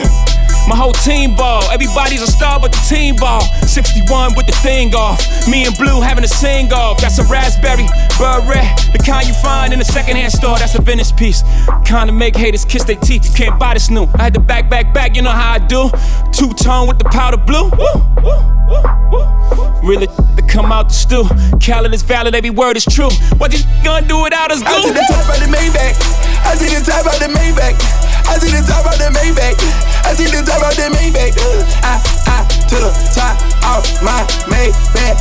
[0.68, 1.62] My whole team ball.
[1.70, 3.42] Everybody's a star but the team ball.
[3.62, 5.20] 61 with the thing off.
[5.48, 7.00] Me and Blue having a sing off.
[7.00, 7.86] That's a raspberry,
[8.18, 8.66] beret.
[8.92, 10.58] The kind you find in a secondhand store.
[10.58, 11.42] That's a Venice piece.
[11.84, 13.24] Kinda make haters kiss their teeth.
[13.30, 14.08] You can't buy this new.
[14.18, 15.14] I had to back, back, back.
[15.14, 15.90] You know how I do.
[16.32, 17.70] Two tone with the powder blue.
[17.70, 17.86] Woo,
[18.22, 19.36] woo, woo, woo.
[19.86, 21.24] Really to come out the stew.
[21.62, 23.10] Khaled is valid, every word is true.
[23.38, 25.94] What you gonna do without us, I to the top of the Maybach.
[26.42, 27.78] I to the top of the Maybach.
[28.26, 29.54] I to the top of the Maybach.
[30.06, 31.36] I to the top of the Maybach.
[31.36, 32.38] Uh, I I
[32.68, 35.18] to the top of my Maybach.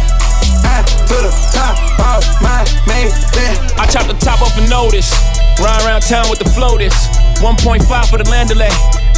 [0.63, 3.80] I to the top of my Maybach.
[3.80, 5.12] I chop the top off a notice.
[5.60, 6.93] Ride around town with the floaters.
[7.39, 8.71] 1.5 for the land delay.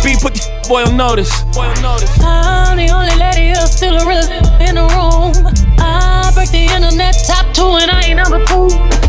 [0.04, 1.30] B put the boy on notice.
[1.54, 2.12] Boy on notice.
[2.22, 4.26] I'm the only lady who's still a real
[4.62, 5.34] in the room.
[5.80, 9.07] I break the internet top two and I ain't number two.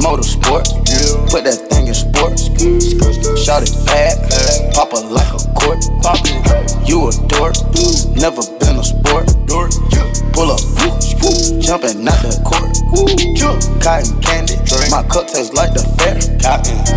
[0.00, 0.64] Motorsport,
[1.28, 2.48] put that thing in sports.
[3.44, 4.16] Shot it bad,
[4.72, 5.84] pop it like a court.
[6.88, 7.54] You a dork,
[8.16, 9.28] never been a sport.
[10.32, 10.60] Pull up,
[11.60, 12.72] jumping out the court.
[13.84, 14.56] Cotton candy,
[14.90, 16.16] my cup tastes like the fair.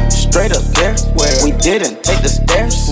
[0.10, 0.96] Straight up there,
[1.44, 2.88] we didn't take the stairs.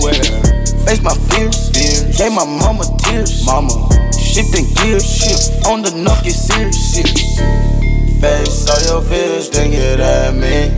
[0.84, 1.70] Face my fears,
[2.18, 3.46] gave my mama tears.
[3.46, 7.81] Mama, shifting gears, on the knock, get serious.
[8.22, 10.70] Face all your fears, then get at me.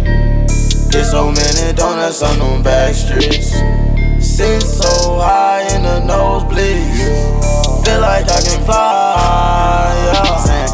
[0.91, 3.53] There's so many donuts on them back streets.
[4.19, 7.85] Sit so high in the nosebleeds.
[7.85, 9.93] Feel like I can fly.
[10.07, 10.37] Yeah.
[10.41, 10.73] Saying,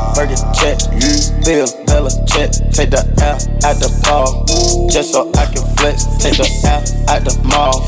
[0.55, 0.79] check,
[1.45, 2.53] Bill, Bella check.
[2.71, 3.35] Take the L
[3.67, 4.47] at the ball.
[4.89, 6.05] Just so I can flex.
[6.23, 7.83] Take the L at the mall.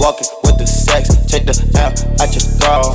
[0.00, 1.08] Walking with the sex.
[1.26, 1.90] Take the L
[2.22, 2.94] at your bra.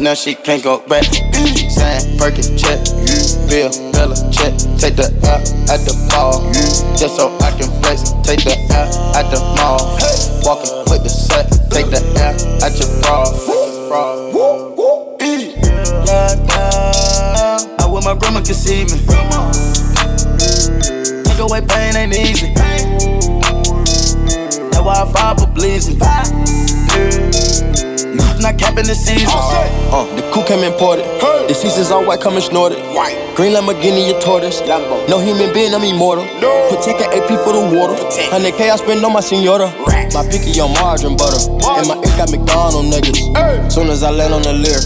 [0.00, 1.04] Now she can't go back.
[1.04, 2.78] Saying, Burger check,
[3.50, 4.54] Bill, Bella check.
[4.78, 6.46] Take the L at the ball.
[6.96, 8.12] Just so I can flex.
[8.22, 9.80] Take the L at the mall.
[10.46, 11.58] Walking with the sex.
[11.70, 13.26] Take the L at your bra.
[17.78, 18.98] I wish my grandma could see me.
[21.24, 22.54] Take away pain ain't easy.
[24.70, 25.50] That's why I fight for
[27.00, 28.40] yeah bleeding.
[28.40, 29.28] not capping the season.
[29.30, 31.04] Uh, the coup came imported.
[31.48, 32.78] The seasons all white, coming snorted.
[32.94, 33.16] White.
[33.34, 34.60] Green Lamborghini, a tortoise.
[34.62, 35.08] Lambo.
[35.08, 36.24] No human being, I'm immortal.
[36.40, 36.68] No.
[36.70, 37.94] Protect AP for the water.
[38.30, 39.68] 100K I spend on my senora.
[40.14, 41.38] My picky on margarine butter.
[41.50, 43.72] And my ink got McDonald niggas.
[43.72, 44.80] Soon as I land on the leer,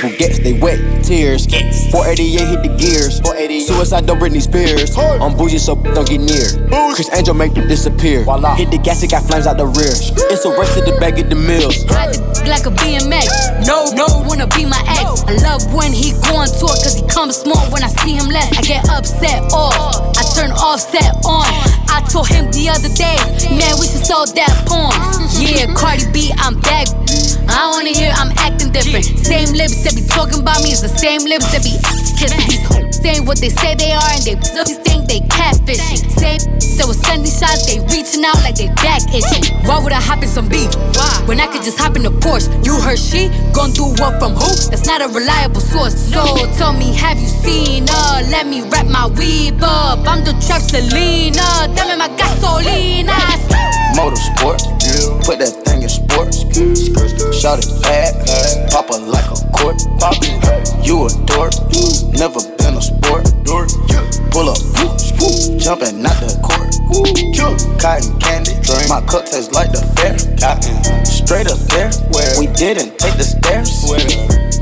[0.00, 1.46] who gets they wet tears.
[1.90, 3.20] 488 hit the gears.
[3.66, 4.96] Suicide don't Britney Spears.
[4.96, 6.68] I'm bougie, so don't get near.
[6.94, 8.24] Chris Angel make it disappear.
[8.56, 9.92] Hit the gas, it got flames out the rear.
[10.32, 11.84] It's a race to the bag of the mills.
[11.88, 13.66] Ride the d- like a BMX.
[13.66, 15.24] No, no, wanna be my ex.
[15.24, 18.28] I love when he go on tour, cause he comes small when I see him
[18.28, 18.52] less.
[18.56, 21.46] I get upset off, I turn offset on.
[21.90, 23.18] I told him the other day,
[23.50, 24.94] man, we should sell that porn.
[25.38, 26.86] Yeah, Cardi B, I'm back.
[27.50, 29.04] I wanna hear I'm acting different.
[29.04, 31.74] Same lips that be talking about me is the same lips that be
[32.18, 32.92] kissing.
[32.92, 35.98] Saying what they say they are and they really think they catfishing.
[36.18, 39.44] Same so with sending shots, they reaching out like they back itching.
[39.68, 40.72] Why would I hop in some beef?
[41.28, 42.48] When I could just hop in the Porsche.
[42.64, 44.48] You heard she gon' do what from who?
[44.72, 45.92] That's not a reliable source.
[45.92, 46.24] So
[46.56, 48.24] tell me, have you seen her?
[48.32, 50.08] Let me wrap my weave up.
[50.08, 51.68] I'm the trap Selena.
[51.74, 53.16] Dame my gasolina.
[53.94, 54.62] Motorsport,
[55.24, 56.46] put that thing in sports.
[57.34, 58.14] Shout it bad,
[58.70, 59.82] pop it like a court.
[60.84, 61.52] You a dork,
[62.14, 63.26] never been a sport.
[64.30, 64.60] Pull up,
[65.58, 66.70] jumping out the court.
[67.80, 68.54] Cotton candy,
[68.88, 70.16] my cup tastes like the fair.
[71.04, 71.90] Straight up there,
[72.38, 73.70] we didn't take the stairs.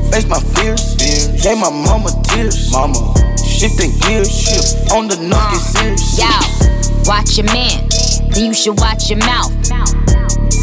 [0.09, 0.95] Face my fears,
[1.43, 2.71] gave my mama tears.
[2.71, 3.13] Mama,
[3.59, 6.15] shifting gears, shift on the knock, serious.
[6.15, 6.31] Yo,
[7.03, 7.83] watch your man,
[8.31, 9.51] then you should watch your mouth.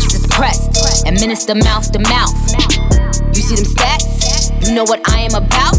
[0.09, 2.33] Just press, administer mouth to mouth.
[3.37, 4.49] You see them stats?
[4.67, 5.77] You know what I am about?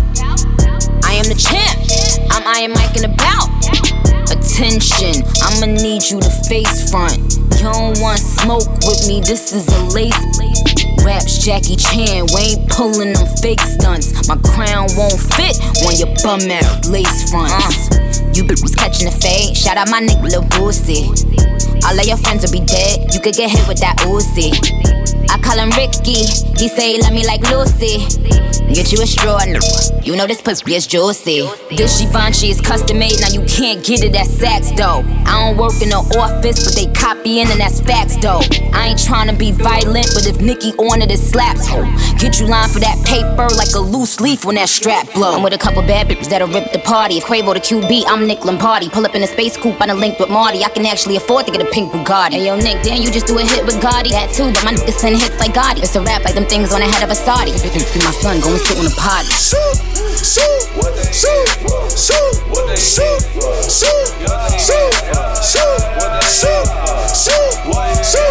[1.10, 1.82] I am the champ.
[2.30, 3.50] I'm Iron Mike and about.
[4.30, 7.18] Attention, I'ma need you to face front.
[7.58, 10.14] You don't want smoke with me, this is a lace.
[11.04, 14.28] Raps Jackie Chan, we ain't pulling them fake stunts.
[14.28, 17.92] My crown won't fit when you bum out lace fronts.
[17.92, 18.32] Uh.
[18.34, 21.10] You was catching the fade, shout out my nigga Lil Boosie.
[21.86, 25.07] All of your friends will be dead, you could get hit with that Uzi.
[25.30, 26.26] I call him Ricky,
[26.58, 28.06] he say he love me like Lucy.
[28.74, 29.40] Get you a straw,
[30.04, 31.48] you know this pussy is juicy.
[31.70, 35.04] This Givenchy is custom made, now you can't get it at Saks though.
[35.26, 38.42] I don't work in the office, but they copying and that's facts though.
[38.74, 41.68] I ain't trying to be violent, but if Nicki on it, it slaps.
[42.22, 45.36] Get you line for that paper like a loose leaf when that strap blow.
[45.36, 47.18] I'm with a couple bad bitches that'll rip the party.
[47.18, 48.90] If Quavo the QB, I'm Nick Lombardi.
[48.90, 50.64] Pull up in a space coupe, I done linked with Marty.
[50.64, 52.34] I can actually afford to get a pink Bugatti.
[52.34, 54.12] Hey yo, Nick, damn, you just do a hit with Gotti.
[54.12, 55.82] That too, but my niggas send hits like Gotti.
[55.84, 57.52] It's a rap like them things on the head of a Saudi.
[57.52, 59.30] Be my son, go and sit on the potty.
[59.34, 59.78] Shoot,
[60.22, 60.70] shoot,
[61.12, 61.48] shoot,
[61.94, 62.38] shoot, shoot,
[62.78, 63.26] shoot, shoot,
[63.68, 64.08] shoot,
[64.62, 64.94] shoot,
[65.42, 65.74] shoot,
[66.30, 66.66] shoot,
[67.10, 68.28] shoot.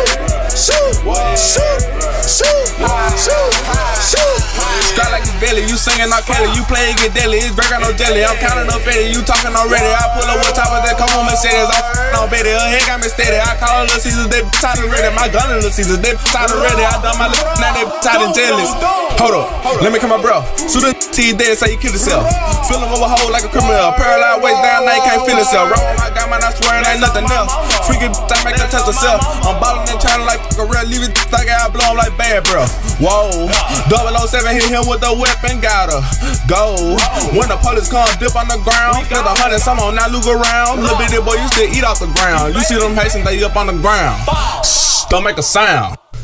[2.16, 3.52] Shoot, shoot, shoot,
[4.00, 4.40] shoot.
[4.88, 7.68] Strike like it's belly, you singing not Kelly, you play it get deadly, it's break
[7.70, 8.24] out no jelly.
[8.24, 9.84] I'm counting up Fetty, you talking already.
[9.84, 12.82] I pull up what top of that, come on Mercedes, I'm on Betty, her head
[12.88, 13.36] got me steady.
[13.36, 15.12] I call her Little Caesars, they tired of ready.
[15.12, 16.75] My gun is Little Caesars, they tired of ready.
[16.84, 18.68] I done my little, now they tired and jealous.
[19.16, 19.48] Hold up,
[19.80, 20.44] let me come my bro.
[20.68, 22.28] So the T dead, say you kill yourself.
[22.68, 23.94] Feeling over a hole like a criminal.
[23.96, 25.72] Paralyzed waist down, now you can't feel yourself.
[25.72, 27.48] Roll my gun, man, I swear it ain't nothing else.
[27.88, 29.24] Freaking I make her touch herself.
[29.46, 32.44] I'm ballin' and trying like a real, leave it like I blow 'em like bad,
[32.44, 32.68] bro.
[33.00, 33.48] Whoa,
[33.88, 36.04] 007 hit him with the weapon, got her.
[36.44, 36.76] Go.
[37.32, 39.06] When the police come, dip on the ground.
[39.08, 40.84] Spend a hundred, some on now look around.
[40.84, 42.54] Little bitty boy, you still eat off the ground.
[42.54, 44.20] You see them Haitians, they up on the ground.
[44.64, 45.96] Shh, don't make a sound.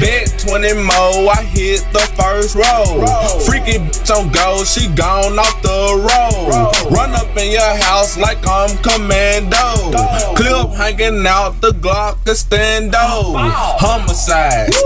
[0.00, 3.04] Bet 20 more, I hit the first row.
[3.46, 6.90] Freaky bitch on go, she gone off the road.
[6.90, 9.92] Run up in your house like I'm commando.
[10.36, 14.76] Clip hanging out, the Glock is stand Homicides,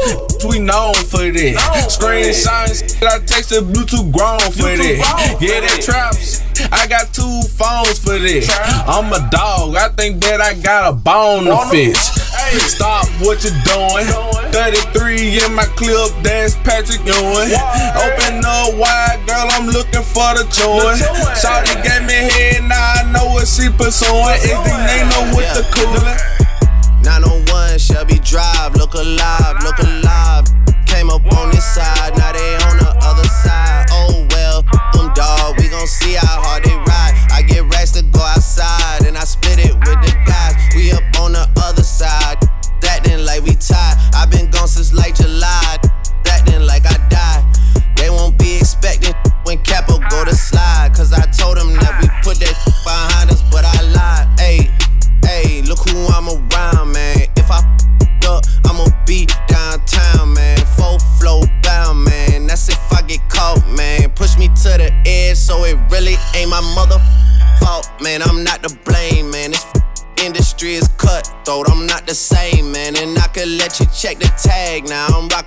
[0.49, 1.57] we known for this.
[1.89, 4.99] Screenshots, I texted Bluetooth grown for this.
[5.41, 6.44] Yeah, that trap shit.
[6.73, 8.49] I got two phones for this.
[8.87, 11.99] I'm a dog, I think that I got a bone to fish.
[12.71, 14.07] Stop what you're doing.
[14.53, 17.51] 33 in my clip, that's Patrick Ewing.
[17.99, 20.95] Open up wide, girl, I'm looking for the joy.
[21.35, 24.39] Shawty gave me head, now I know what she pursuing.
[24.39, 26.17] Is the Nino with the cooler?
[27.03, 30.45] 901 Shelby Drive, look alive, look alive.
[30.87, 33.64] Came up on this side, now they on the other side.
[35.85, 37.13] Gon' see how hard they ride.
[37.31, 40.57] I get racks to go outside, and I split it with the guys.
[40.75, 42.41] We up on the other side,
[42.89, 43.93] acting like we tied.
[44.17, 44.24] i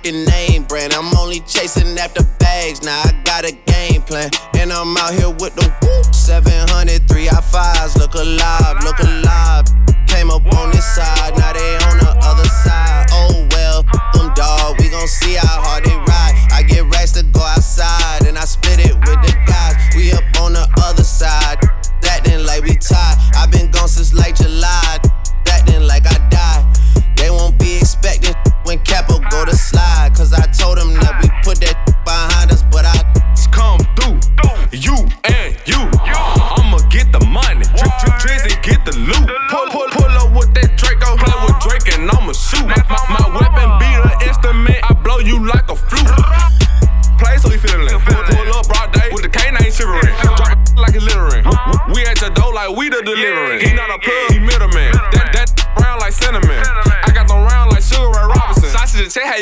[0.04, 3.02] I'm name brand, I'm only chasing after bags now.
[3.04, 6.14] I got a game plan, and I'm out here with the whoop.
[6.14, 9.66] 700, 3 I fives, look alive, look alive.
[10.06, 11.17] Came up on this side,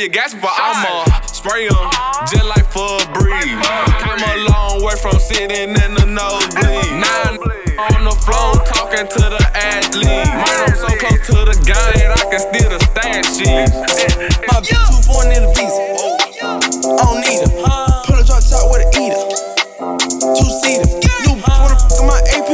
[0.07, 2.27] Sausage check how you gas for I'ma spray them uh-huh.
[2.27, 3.59] just like for a breeze.
[4.03, 6.93] Came a long way from sitting in the nosebleed.
[6.95, 7.39] Nine
[7.79, 10.07] on the floor talking to the athlete.
[10.07, 13.75] Man, I'm so close to the game I can steal the stash sheets.
[14.47, 15.83] My bitch too foreign in the visa.
[16.43, 17.51] I don't need her.
[18.07, 19.23] Pull a drop top with an eater.
[20.37, 20.87] Two seater.
[21.27, 22.51] New wanna fuck my AP.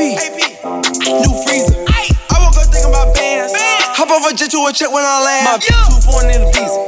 [1.20, 1.76] New freezer.
[1.88, 3.52] I woke up thinking about bands.
[3.98, 5.44] Hop over jet to a check when I land.
[5.44, 6.81] My bitch too foreign in the visa.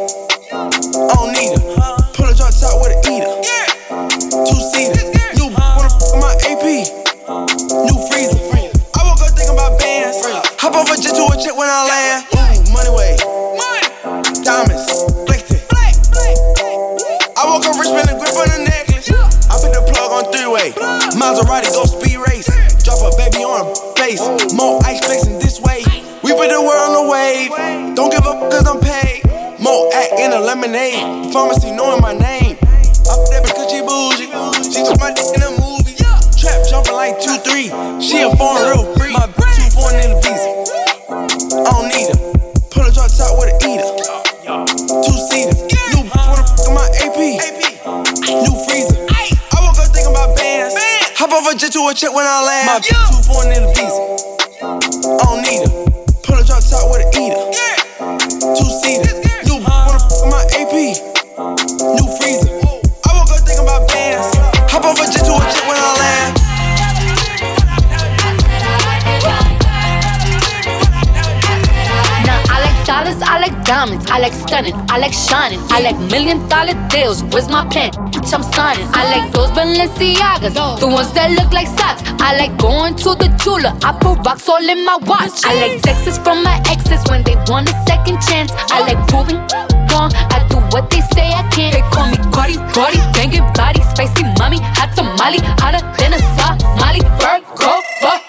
[75.74, 77.24] I like million dollar deals.
[77.34, 77.90] Where's my pen?
[78.14, 78.86] Bitch, I'm signing.
[78.94, 82.06] I like those Balenciagas, the ones that look like socks.
[82.22, 85.42] I like going to the Tula, I put rocks all in my watch.
[85.42, 88.54] I like texts from my exes when they want a second chance.
[88.70, 89.42] I like proving
[89.90, 91.74] wrong, I do what they say I can't.
[91.74, 97.02] They call me Cardi, Cardi, banging body, spicy mommy, hot tamale, hotter than a Somali.
[97.18, 97.82] Virgo,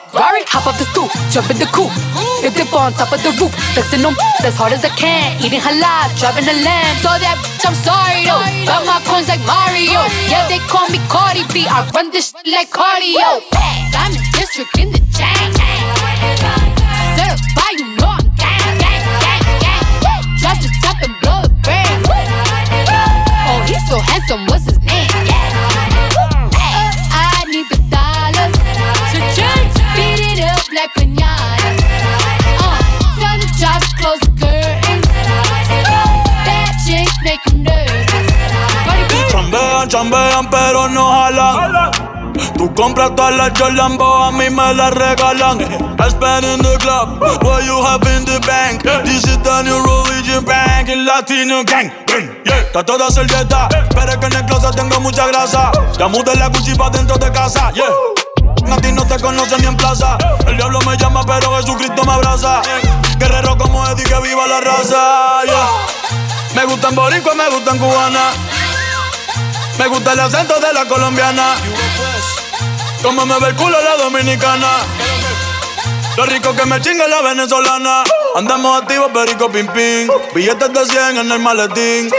[0.09, 1.93] Ferrari, hop off the stoop, jump in the coupe.
[2.75, 4.13] On top of the roof, flexing them
[4.43, 5.39] as hard as I can.
[5.41, 6.97] Eating halal, driving a lamb.
[6.99, 8.43] So that bitch, I'm sorry though.
[8.67, 10.03] Got my coins like Mario.
[10.27, 11.65] Yeah, they call me Cardi B.
[11.71, 13.39] I run this like cardio.
[14.05, 15.54] In district in the chain.
[40.05, 41.91] Chambean, pero no jalan.
[42.57, 45.61] Tú compras todas las Jolambo, a mí me las regalan.
[45.61, 48.83] I spend in the club, what you have in the bank.
[49.03, 51.91] This is the new religion bank, el latino gang.
[52.45, 52.59] Yeah.
[52.59, 55.71] Está toda servieta, pero es que en el closet tengo mucha grasa.
[55.97, 57.85] Ya mudé la Gucci pa' dentro de casa, yeah.
[58.71, 60.17] A ti no te conocen ni en plaza.
[60.45, 62.61] El diablo me llama, pero Jesucristo me abraza.
[63.17, 65.67] Guerrero como Eddie, que viva la raza, yeah.
[66.53, 68.31] Me gustan boricua, me gustan cubana.
[69.77, 71.55] Me gusta el acento de la colombiana.
[73.03, 74.67] Como me ve el culo la dominicana.
[76.17, 78.03] Lo rico que me chinga la venezolana.
[78.35, 80.07] Andamos activos, perico pim pim.
[80.33, 82.09] Billetes de 100 en el maletín.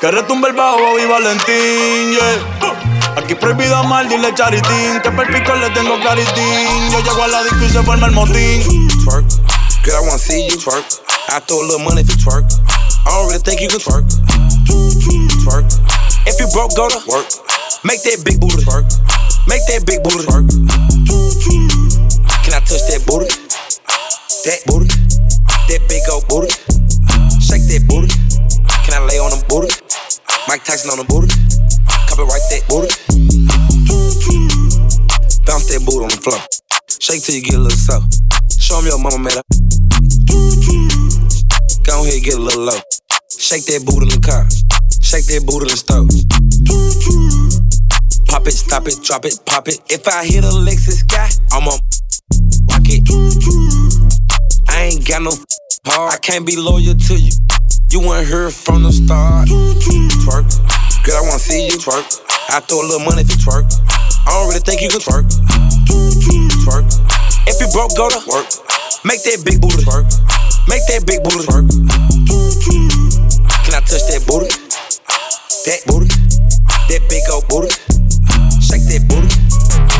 [0.00, 3.16] Que retumbe el bajo y Valentín, yeah.
[3.16, 5.00] Aquí prohibido amar, dile charitín.
[5.02, 6.90] Que perpico le tengo claritín.
[6.90, 8.88] Yo llego a la disco y se forma el motín.
[9.04, 9.26] Twerk,
[9.84, 10.84] girl, I wanna see you twerk.
[11.28, 12.46] I throw a little money you twerk.
[13.06, 14.06] I don't really think you can twerk.
[15.44, 15.79] Twerk.
[16.30, 17.26] If you broke, go to work.
[17.82, 18.86] Make that big booty twerk.
[19.50, 20.46] Make that big booty twerk.
[22.46, 23.26] Can I touch that booty?
[24.46, 24.86] That booty?
[25.66, 26.54] That big old booty?
[27.42, 28.14] Shake that booty.
[28.86, 29.74] Can I lay on them booty?
[30.46, 31.26] Mike Tyson on the booty.
[32.06, 32.86] Copyright that booty.
[35.42, 36.38] Bounce that booty on the floor.
[37.02, 38.22] Shake till you get a little soft.
[38.54, 39.46] Show 'em your mama made up.
[41.82, 42.78] Go ahead, get a little low.
[43.40, 44.44] Shake that booty in the car.
[45.00, 46.12] Shake that booty in the stove.
[48.28, 49.80] Pop it, stop it, drop it, pop it.
[49.88, 51.72] If I hit a Lexus guy, I'm a
[52.68, 53.00] rock it.
[54.68, 55.32] I ain't got no
[55.88, 56.12] heart.
[56.12, 57.32] I can't be loyal to you.
[57.88, 59.48] You weren't here from the start.
[59.48, 60.44] Twerk.
[61.08, 62.20] Girl, I wanna see you twerk.
[62.52, 63.64] I throw a little money you twerk.
[64.28, 65.24] I don't really think you can twerk.
[66.68, 66.84] Twerk.
[67.48, 68.52] If you broke, go to work.
[69.08, 70.12] Make that big booty twerk.
[70.68, 73.09] Make that big booty twerk.
[73.70, 74.50] Can I touch that booty?
[75.62, 76.10] That booty.
[76.90, 77.70] That big old booty.
[78.58, 79.30] Shake that booty.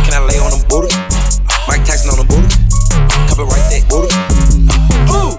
[0.02, 0.90] Can I lay on the booty?
[1.70, 2.50] Mike Tyson on the booty.
[3.30, 4.10] Copyright that booty.
[5.06, 5.38] Ooh,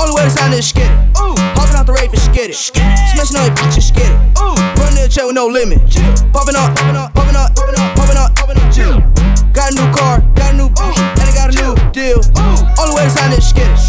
[0.00, 1.20] Only way to sign this skid it.
[1.20, 2.16] Ooh, hopping out the rave and
[2.48, 2.56] it.
[2.56, 4.08] Smashing on your bitch and.
[4.40, 5.84] Ooh, running the chair with no limit.
[6.32, 8.72] Popping up, popping up, popping up, popping up, popping up, popping up.
[8.72, 9.04] Chill.
[9.52, 12.24] Got a new car, got a new bitch, and I got a new deal.
[12.40, 13.68] Ooh, only way to sign this skid it.
[13.68, 13.85] Hopping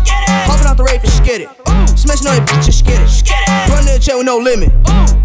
[0.78, 1.50] the rave and skid it.
[1.98, 3.10] Smashing on your bitch and skid it.
[3.74, 4.70] Running the check with no limit.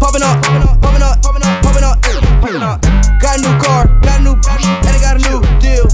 [0.01, 1.95] Popping up, popping up, popping up, popping up,
[2.41, 2.81] popping up.
[3.21, 5.85] Got a new car, got a new and I got a new deal.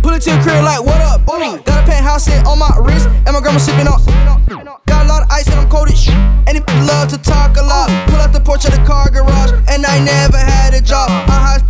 [0.00, 1.26] Pull it to your crib like, what up?
[1.26, 3.98] Got a penthouse in on my wrist, and my grandma sipping on.
[4.86, 6.14] Got a lot of ice and I'm cold as shit.
[6.46, 7.90] And he love to talk a lot.
[8.08, 11.10] Pull out the porch of the car garage, and I never had a job.
[11.10, 11.67] I high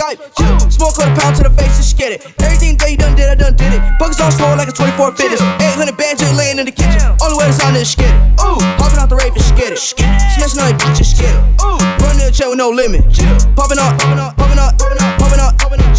[0.00, 0.16] Skype.
[0.40, 0.56] Yeah.
[0.72, 2.24] Smoke quarter pound to the face, just get it.
[2.40, 3.84] Everything that you done did, I done did it.
[4.00, 5.44] Buckets on slow like a 24 fitness.
[5.60, 7.04] 800 bands just laying in the kitchen.
[7.20, 8.16] Only way to sign is skid it.
[8.40, 9.78] Ooh, hopping out the rave and skid it.
[9.78, 11.40] Smashing on your bitch, just skid it.
[11.60, 13.04] Ooh, running the check with no limit.
[13.52, 15.92] Popping up, popping up, popping up, popping up, popping up, popping up.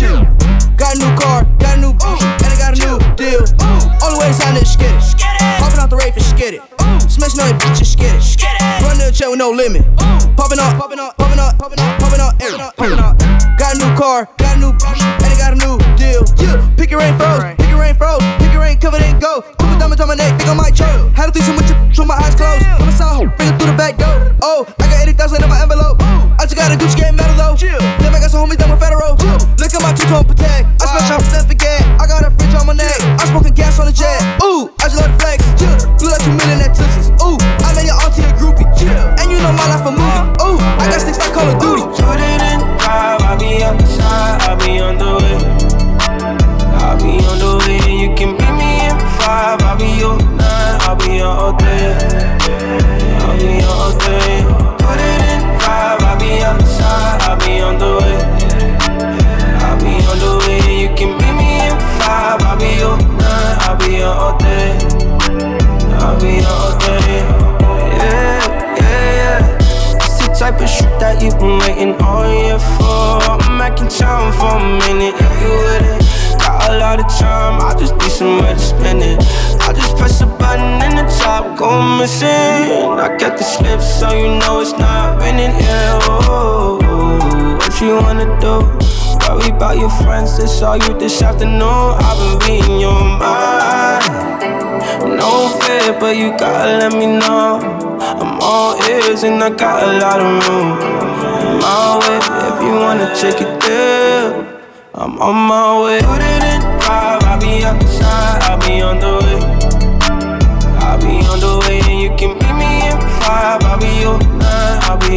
[0.82, 2.41] Got a new car, got a new bitch,
[3.32, 3.92] and new deal.
[4.04, 4.76] Only way to sign is.
[5.60, 6.62] Hopping out the rave and skid it.
[7.10, 8.22] Smashing on your bitch, just skid it.
[8.84, 9.84] Running the check with no limit.
[10.36, 13.18] Popping up, popping up, popping up, popping up, popping up, popping up.
[13.58, 16.24] Got a new car, got a new bitch, and I got a new deal.
[16.40, 19.42] Yeah, pick your rain froze, pick your rain froze, pick your rain covered and go.
[19.60, 19.91] Couple diamonds
[82.02, 82.97] missing.
[82.97, 85.54] I got the slip so you know it's not raining.
[85.62, 86.80] Yeah, oh,
[87.60, 88.56] what you wanna do?
[89.30, 91.89] Worry about your friends, they saw you this afternoon.
[92.08, 94.10] I've been reading your mind.
[95.22, 95.32] No
[95.62, 97.62] fear, but you gotta let me know.
[98.22, 100.70] I'm all ears and I got a lot of room.
[101.41, 102.18] On my way,
[102.49, 104.62] if you wanna check it there.
[104.95, 106.51] I'm on my way.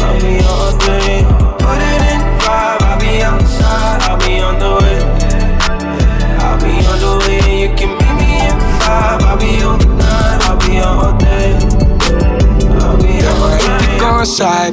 [0.00, 1.20] I'll be your all day.
[1.60, 4.98] Put it in five, I'll be outside, I'll be on the way.
[6.40, 9.20] I'll be on the way, you can me in five.
[9.22, 11.52] I'll be your nine, I'll be your all day.
[12.80, 13.98] I'll be your all day.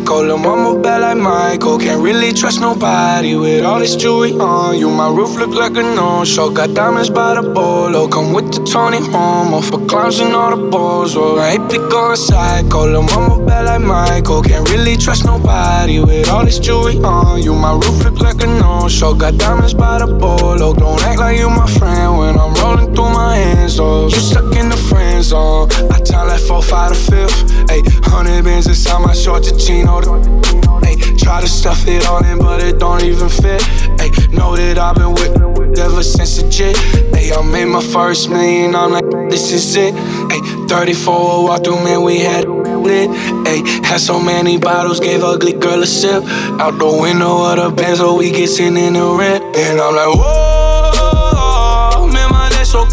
[0.07, 1.77] Psycho, lil' mama bad like Michael.
[1.77, 4.89] Can't really trust nobody with all this jewelry on you.
[4.89, 6.49] My roof look like a no-show.
[6.49, 8.07] Got diamonds by the bolo.
[8.07, 11.17] Come with the Tony Homo for clowns and all the balls.
[11.17, 14.41] Oh, I ain't pick going psycho, lil' mama bad like Michael.
[14.43, 17.53] Can't really trust nobody with all this jewelry on you.
[17.53, 19.13] My roof look like a no-show.
[19.13, 20.73] Got diamonds by the bolo.
[20.73, 23.77] Don't act like you my friend when I'm rolling through my hands.
[23.77, 25.67] Oh, you stuck in the friend zone.
[25.91, 27.43] I tell like four, five to fifth.
[27.67, 29.96] Ayy, hundred bins inside my short Chino.
[30.05, 33.61] Ayy, try to stuff it all in, but it don't even fit.
[33.97, 36.75] Ayy, know that I've been with ever since the jit.
[37.13, 39.93] Ayy, I made my first million, I'm like, this is it.
[39.93, 43.09] Ayy, 34 walk through, man, we had lit.
[43.45, 46.23] Ayy, had so many bottles, gave ugly girl a sip.
[46.59, 49.43] Out the window of the Benz, so we get sitting in the rent.
[49.55, 52.85] And I'm like, whoa, man, my legs so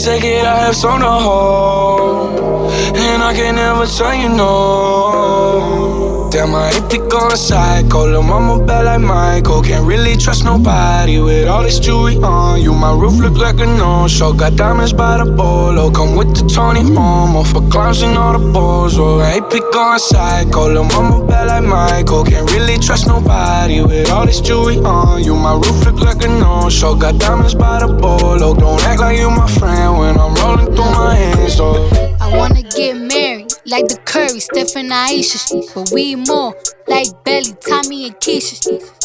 [0.00, 2.72] said, Kid, I have some to hold.
[2.96, 5.99] And I can never tell you no.
[6.40, 8.06] Damn, I hate to go psycho.
[8.06, 9.60] Lil' mama bad like Michael.
[9.60, 12.72] Can't really trust nobody with all this jewelry on you.
[12.72, 14.32] My roof look like a no-show.
[14.32, 15.90] Got diamonds by the bolo.
[15.90, 18.98] Come with the Tony Momo for clowns and all the balls.
[18.98, 20.72] Oh, I hate to go psycho.
[20.72, 22.24] Lil' mama bad like Michael.
[22.24, 25.36] Can't really trust nobody with all this jewelry on you.
[25.36, 26.94] My roof look like a no-show.
[26.94, 28.54] Got diamonds by the bolo.
[28.54, 31.60] Don't act like you my friend when I'm rolling through my hands.
[31.60, 32.16] Oh.
[32.18, 35.38] I wanna get married, like the Curry, Steph and Aisha.
[35.74, 36.54] But we more
[36.88, 38.58] like Belly, Tommy and Keisha.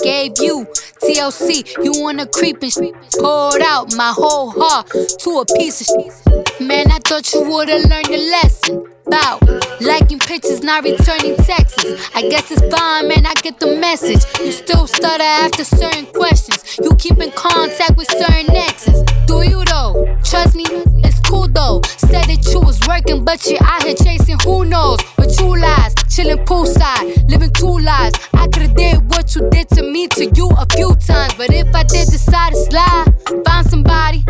[0.03, 0.66] Gave you
[1.01, 2.74] TLC, you wanna creep and
[3.20, 6.59] poured out my whole heart to a piece of shit.
[6.59, 8.84] Man, I thought you would've learned your lesson.
[9.05, 9.43] Bout
[9.82, 11.86] liking pictures, not returning texts.
[12.16, 13.26] I guess it's fine, man.
[13.28, 14.24] I get the message.
[14.43, 16.80] You still stutter after certain questions.
[16.82, 19.03] You keep in contact with certain exes.
[19.28, 20.18] Do you though?
[20.24, 20.66] Trust me,
[21.56, 21.82] though.
[21.97, 24.99] Said that you was working, but you're out here chasing who knows.
[25.18, 28.20] With two lies, chilling poolside, living two lives.
[28.34, 31.74] I could've did what you did to me to you a few times, but if
[31.74, 33.06] I did decide to slide,
[33.45, 34.24] find somebody,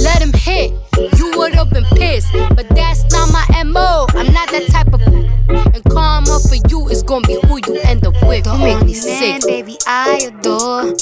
[0.00, 0.72] let him hit.
[1.18, 4.06] You would've been pissed, but that's not my mo.
[4.14, 5.00] I'm not that type of.
[5.04, 5.26] Boo.
[5.74, 8.44] And karma for you is gonna be who you end up with.
[8.44, 9.20] Don't make me sick.
[9.20, 10.94] Man, baby, I adore.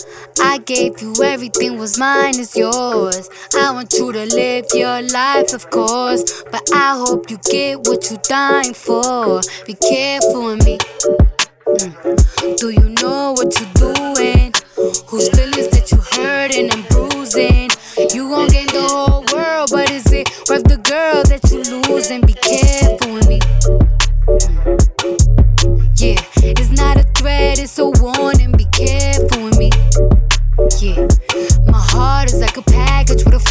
[0.66, 3.28] Gave you everything, was mine is yours.
[3.54, 6.42] I want you to live your life, of course.
[6.50, 9.42] But I hope you get what you're dying for.
[9.66, 10.78] Be careful with me.
[11.66, 12.56] Mm.
[12.56, 13.93] Do you know what you're doing?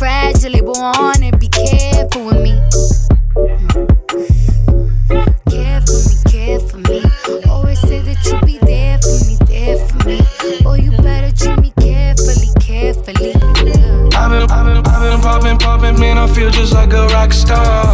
[0.03, 1.39] Fragile label on it.
[1.39, 2.59] Be careful with me.
[5.49, 6.99] Care for me, care for me.
[7.49, 10.19] Always say that you be there for me, there for me.
[10.65, 13.31] Oh, you better treat me carefully, carefully.
[14.19, 16.17] I've been, I've been, I've been popping, popping, man.
[16.17, 17.85] I feel just like a rock star.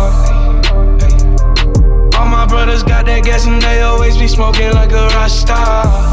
[2.17, 6.09] All my brothers got that gas and they always be smoking like a rock star.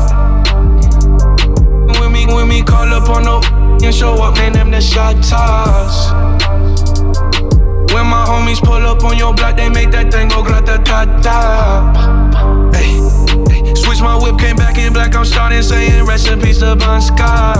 [2.26, 3.40] When me call up on no
[3.84, 6.10] and show up, man, them the shot toss.
[7.92, 11.04] When my homies pull up on your block, they make that thing go grata ta
[11.22, 12.72] ta.
[12.74, 13.00] Hey,
[13.48, 13.74] hey.
[13.74, 15.14] Switch my whip, came back in black.
[15.14, 17.56] I'm starting saying rest in peace to Bon Scott.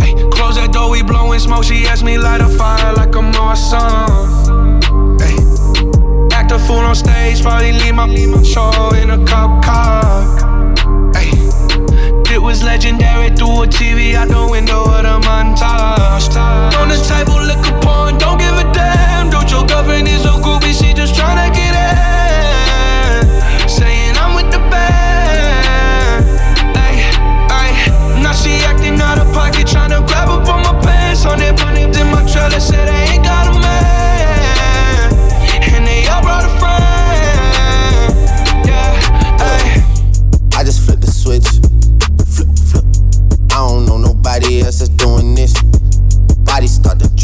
[0.00, 1.64] Hey, close that door, we blowing smoke.
[1.64, 4.80] She asked me light a fire like I'm awesome.
[5.18, 5.36] Hey,
[6.36, 8.06] act a fool on stage, probably leave my
[8.42, 10.53] show in a cop car.
[12.44, 16.28] Was legendary through a TV out the window of the montage.
[16.78, 19.30] On the table, liquor porn, don't give a damn.
[19.30, 21.63] Dude, your girlfriend is a groupie, she just tryna get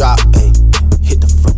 [0.00, 0.48] drop, ayy.
[1.04, 1.52] Hit the floor.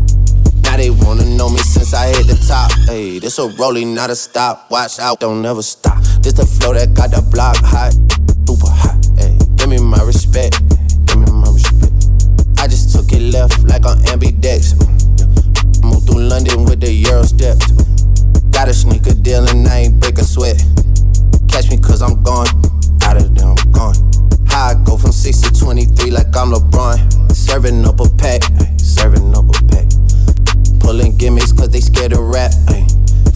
[0.66, 3.20] Now they wanna know me since I hit the top, ayy.
[3.20, 4.68] This a rolling, not a stop.
[4.68, 6.02] Watch out, don't never stop.
[6.22, 7.94] This the flow that got the block hot,
[8.42, 9.38] super hot, ayy.
[9.56, 10.58] Give me my respect,
[11.06, 11.94] give me my respect.
[12.58, 14.74] I just took it left like on ambidex.
[15.86, 17.70] Moved through London with the Euro steps.
[18.50, 20.58] Got a sneaker deal and I ain't break a sweat.
[21.46, 22.50] Catch me cause I'm gone.
[23.02, 23.94] Out of there, I'm gone.
[24.46, 27.32] How I go from 6 to 23 like I'm LeBron.
[27.32, 29.86] Serving up a pack, ay, serving up a pack.
[30.80, 32.52] Pulling gimmicks cause they scared to rap.
[32.68, 32.86] ay.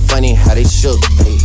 [0.08, 0.98] Funny how they shook.
[1.20, 1.36] ay,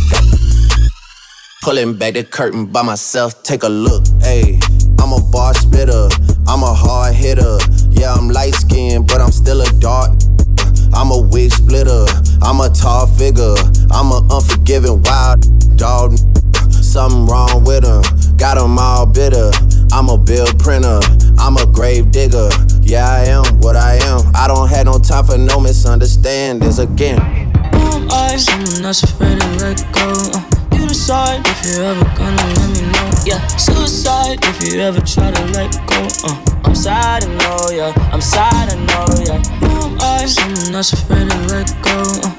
[1.62, 4.04] Pulling back the curtain by myself, take a look.
[4.24, 6.08] I'm a bar spitter,
[6.48, 7.58] I'm a hard hitter.
[7.90, 10.10] Yeah, I'm light skinned, but I'm still a dark.
[10.94, 12.04] I'm a wig splitter,
[12.42, 13.54] I'm a tall figure.
[13.92, 16.14] I'm an unforgiving wild dog.
[16.92, 18.02] Something wrong with him,
[18.36, 19.50] got him all bitter.
[19.92, 21.00] I'm a bill printer,
[21.38, 22.50] I'm a grave digger.
[22.82, 24.20] Yeah, I am what I am.
[24.34, 27.18] I don't have no time for no misunderstandings again.
[28.12, 28.36] I?
[28.36, 30.12] Someone that's afraid to let go.
[30.36, 30.44] Uh,
[30.76, 33.10] you decide if you're ever gonna let me know.
[33.24, 36.06] Yeah, suicide if you ever try to let go.
[36.28, 38.10] Uh, I'm sad, I know, yeah.
[38.12, 39.40] I'm sad, I know, yeah.
[39.64, 40.28] Who am?
[40.28, 42.02] Someone that's afraid to let go.
[42.22, 42.31] Uh,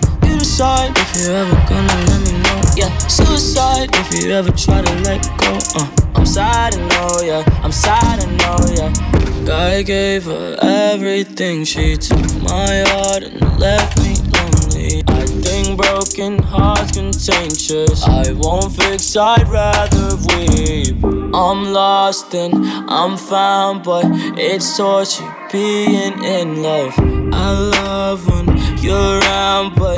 [0.54, 2.62] you decide if you're ever gonna let me know.
[2.76, 5.58] Yeah, suicide if you ever try to let go.
[5.76, 7.60] Uh, I'm sad, I know, yeah.
[7.64, 9.52] I'm sad, I know, yeah.
[9.52, 11.66] I gave her everything.
[11.66, 15.04] She took my heart and left me lonely.
[15.08, 18.04] I think broken hearts contagious.
[18.04, 21.04] I won't fix, I'd rather weep.
[21.34, 22.54] I'm lost and
[22.90, 24.06] I'm found, but
[24.38, 26.94] it's torture being in love.
[27.34, 29.98] I love when you're around, but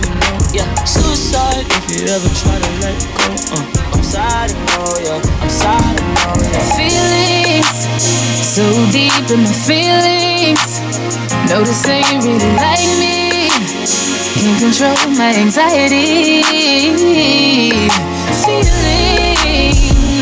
[0.53, 3.27] Yeah, suicide if you ever try to let go.
[3.55, 3.63] Uh,
[3.95, 5.23] I'm I know, yeah.
[5.39, 6.75] I'm I know, yeah.
[6.75, 7.71] Feelings
[8.51, 10.81] so deep in my feelings.
[11.47, 13.47] Notice that you really like me.
[14.35, 16.43] Can't control my anxiety.
[18.43, 19.71] Feeling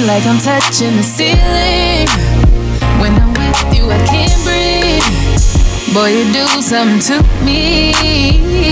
[0.05, 2.05] like I'm touching the ceiling.
[3.01, 5.09] When I'm with you, I can't breathe.
[5.91, 8.69] Boy, you do something to me.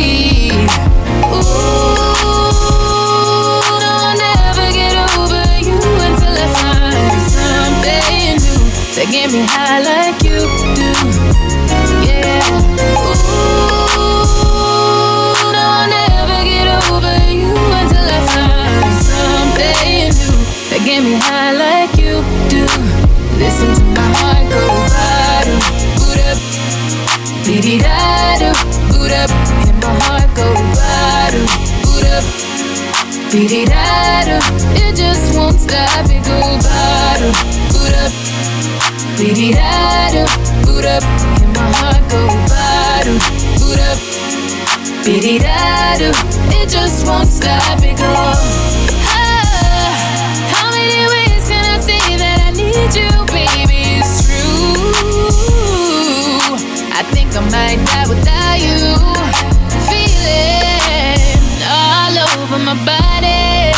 [9.09, 10.37] Get me high like you
[10.75, 10.91] do.
[12.05, 12.43] Yeah.
[12.57, 13.23] Ooh,
[15.51, 20.35] no, I'll never get over you until I find something new
[20.69, 22.63] that get me high like you do.
[23.39, 25.59] Listen to my heart go bottom,
[25.97, 26.37] boot up,
[27.43, 28.53] beat da
[28.91, 31.47] boot up, and my heart go bottom,
[31.83, 32.03] boot
[33.31, 34.39] beat da
[34.75, 37.31] It just won't stop, it go bottom,
[37.71, 38.11] boot up,
[39.17, 40.27] beat da
[40.65, 41.03] boot up,
[41.41, 42.21] and my heart go
[42.51, 43.17] bottom,
[43.59, 43.99] boot up,
[45.05, 46.11] beat da
[46.59, 48.11] It just won't stop, it go.
[49.07, 49.95] Ah,
[50.51, 54.03] how many ways can I say that I need you, baby?
[54.03, 54.83] It's true.
[56.91, 59.16] I think I might die without you.
[62.67, 63.71] My body.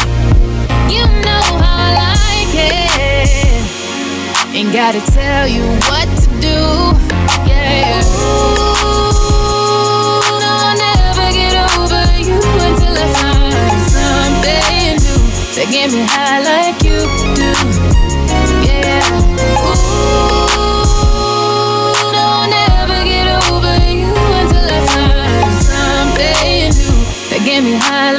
[0.90, 3.62] You know how I like it.
[4.58, 6.58] Ain't gotta tell you what to do.
[7.46, 8.02] Yeah.
[8.02, 8.66] Ooh,
[10.42, 15.22] no, I'll never get over you until I find something new
[15.54, 16.98] that get me high like you
[17.38, 17.54] do.
[18.66, 19.06] Yeah.
[19.22, 19.86] Ooh,
[22.10, 24.10] no, I'll never get over you
[24.42, 26.98] until I find something new
[27.30, 28.19] that get me high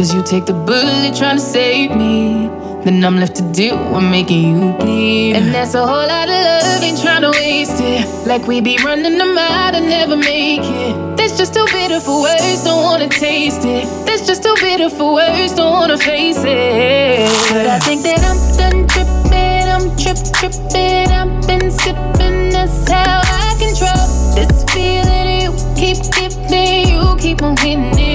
[0.00, 2.48] Cause you take the bullet trying to save me.
[2.84, 5.36] Then I'm left to deal with making you bleed.
[5.36, 8.08] And that's a whole lot of love, ain't trying to waste it.
[8.26, 11.16] Like we be running them out and never make it.
[11.18, 13.84] That's just too bitter for words, don't wanna taste it.
[14.06, 17.28] That's just too bitter for words, don't wanna face it.
[17.52, 21.12] But I think that I'm done tripping, I'm trip tripping.
[21.12, 25.42] I've been sipping, that's how I control this feeling.
[25.44, 28.09] You keep giving, you keep on hitting it.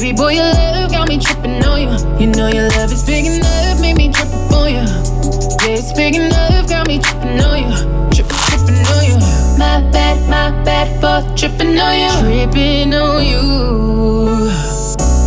[0.00, 1.90] Baby boy, your love got me tripping on you.
[2.18, 4.80] You know your love is big enough, make me trip up on you.
[5.60, 8.08] Yeah, it's big enough, got me tripping on you.
[8.08, 9.18] Trip, tripping on you.
[9.58, 12.46] My bad, my bad for tripping on you.
[12.48, 13.42] Tripping on you.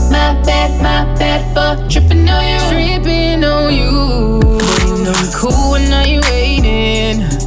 [0.09, 2.97] My bad, my bad for tripping on you.
[2.97, 4.41] Tripping on you.
[4.41, 6.42] Boy, you know you cool when now you waiting.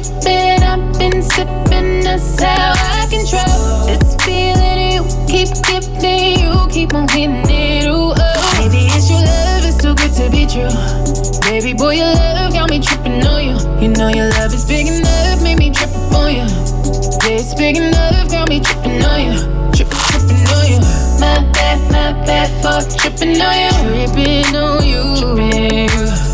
[0.00, 4.92] tripping, I've been sipping, that's how I control this feeling.
[4.94, 7.86] You keep giving, you keep on hitting it.
[7.86, 8.54] Ooh, oh.
[8.58, 10.70] Maybe it's your love, it's too good to be true.
[11.50, 13.56] Baby boy, your love got me tripping on you.
[13.82, 16.46] You know your love is big enough, made me trip on you.
[17.26, 19.38] Yeah, it's big enough, got me tripping on you.
[19.74, 20.80] Tripping, tripping on you.
[21.18, 24.14] My bad, my bad for tripping on you.
[24.14, 25.02] Tripping on you.
[25.16, 26.27] Tripping on you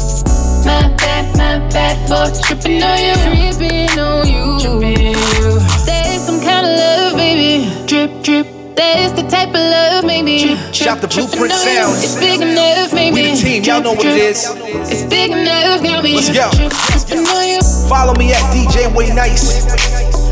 [1.74, 3.14] bad, for tripping on you.
[3.18, 4.60] Tripping on you.
[4.62, 5.12] Tripping.
[5.84, 7.68] There's some kind of love, baby.
[7.86, 8.46] Drip, drip.
[8.76, 10.56] That is the type of love, maybe.
[10.72, 11.58] Shout the Blueprint you.
[11.58, 12.02] Sounds.
[12.02, 13.14] It's big enough, maybe.
[13.14, 14.46] We the team, y'all know what it is.
[14.90, 16.14] It's big enough, got me.
[16.14, 16.50] Let's go.
[16.54, 17.60] Drip, tripping on you.
[17.88, 20.23] Follow me at DJ WayNice.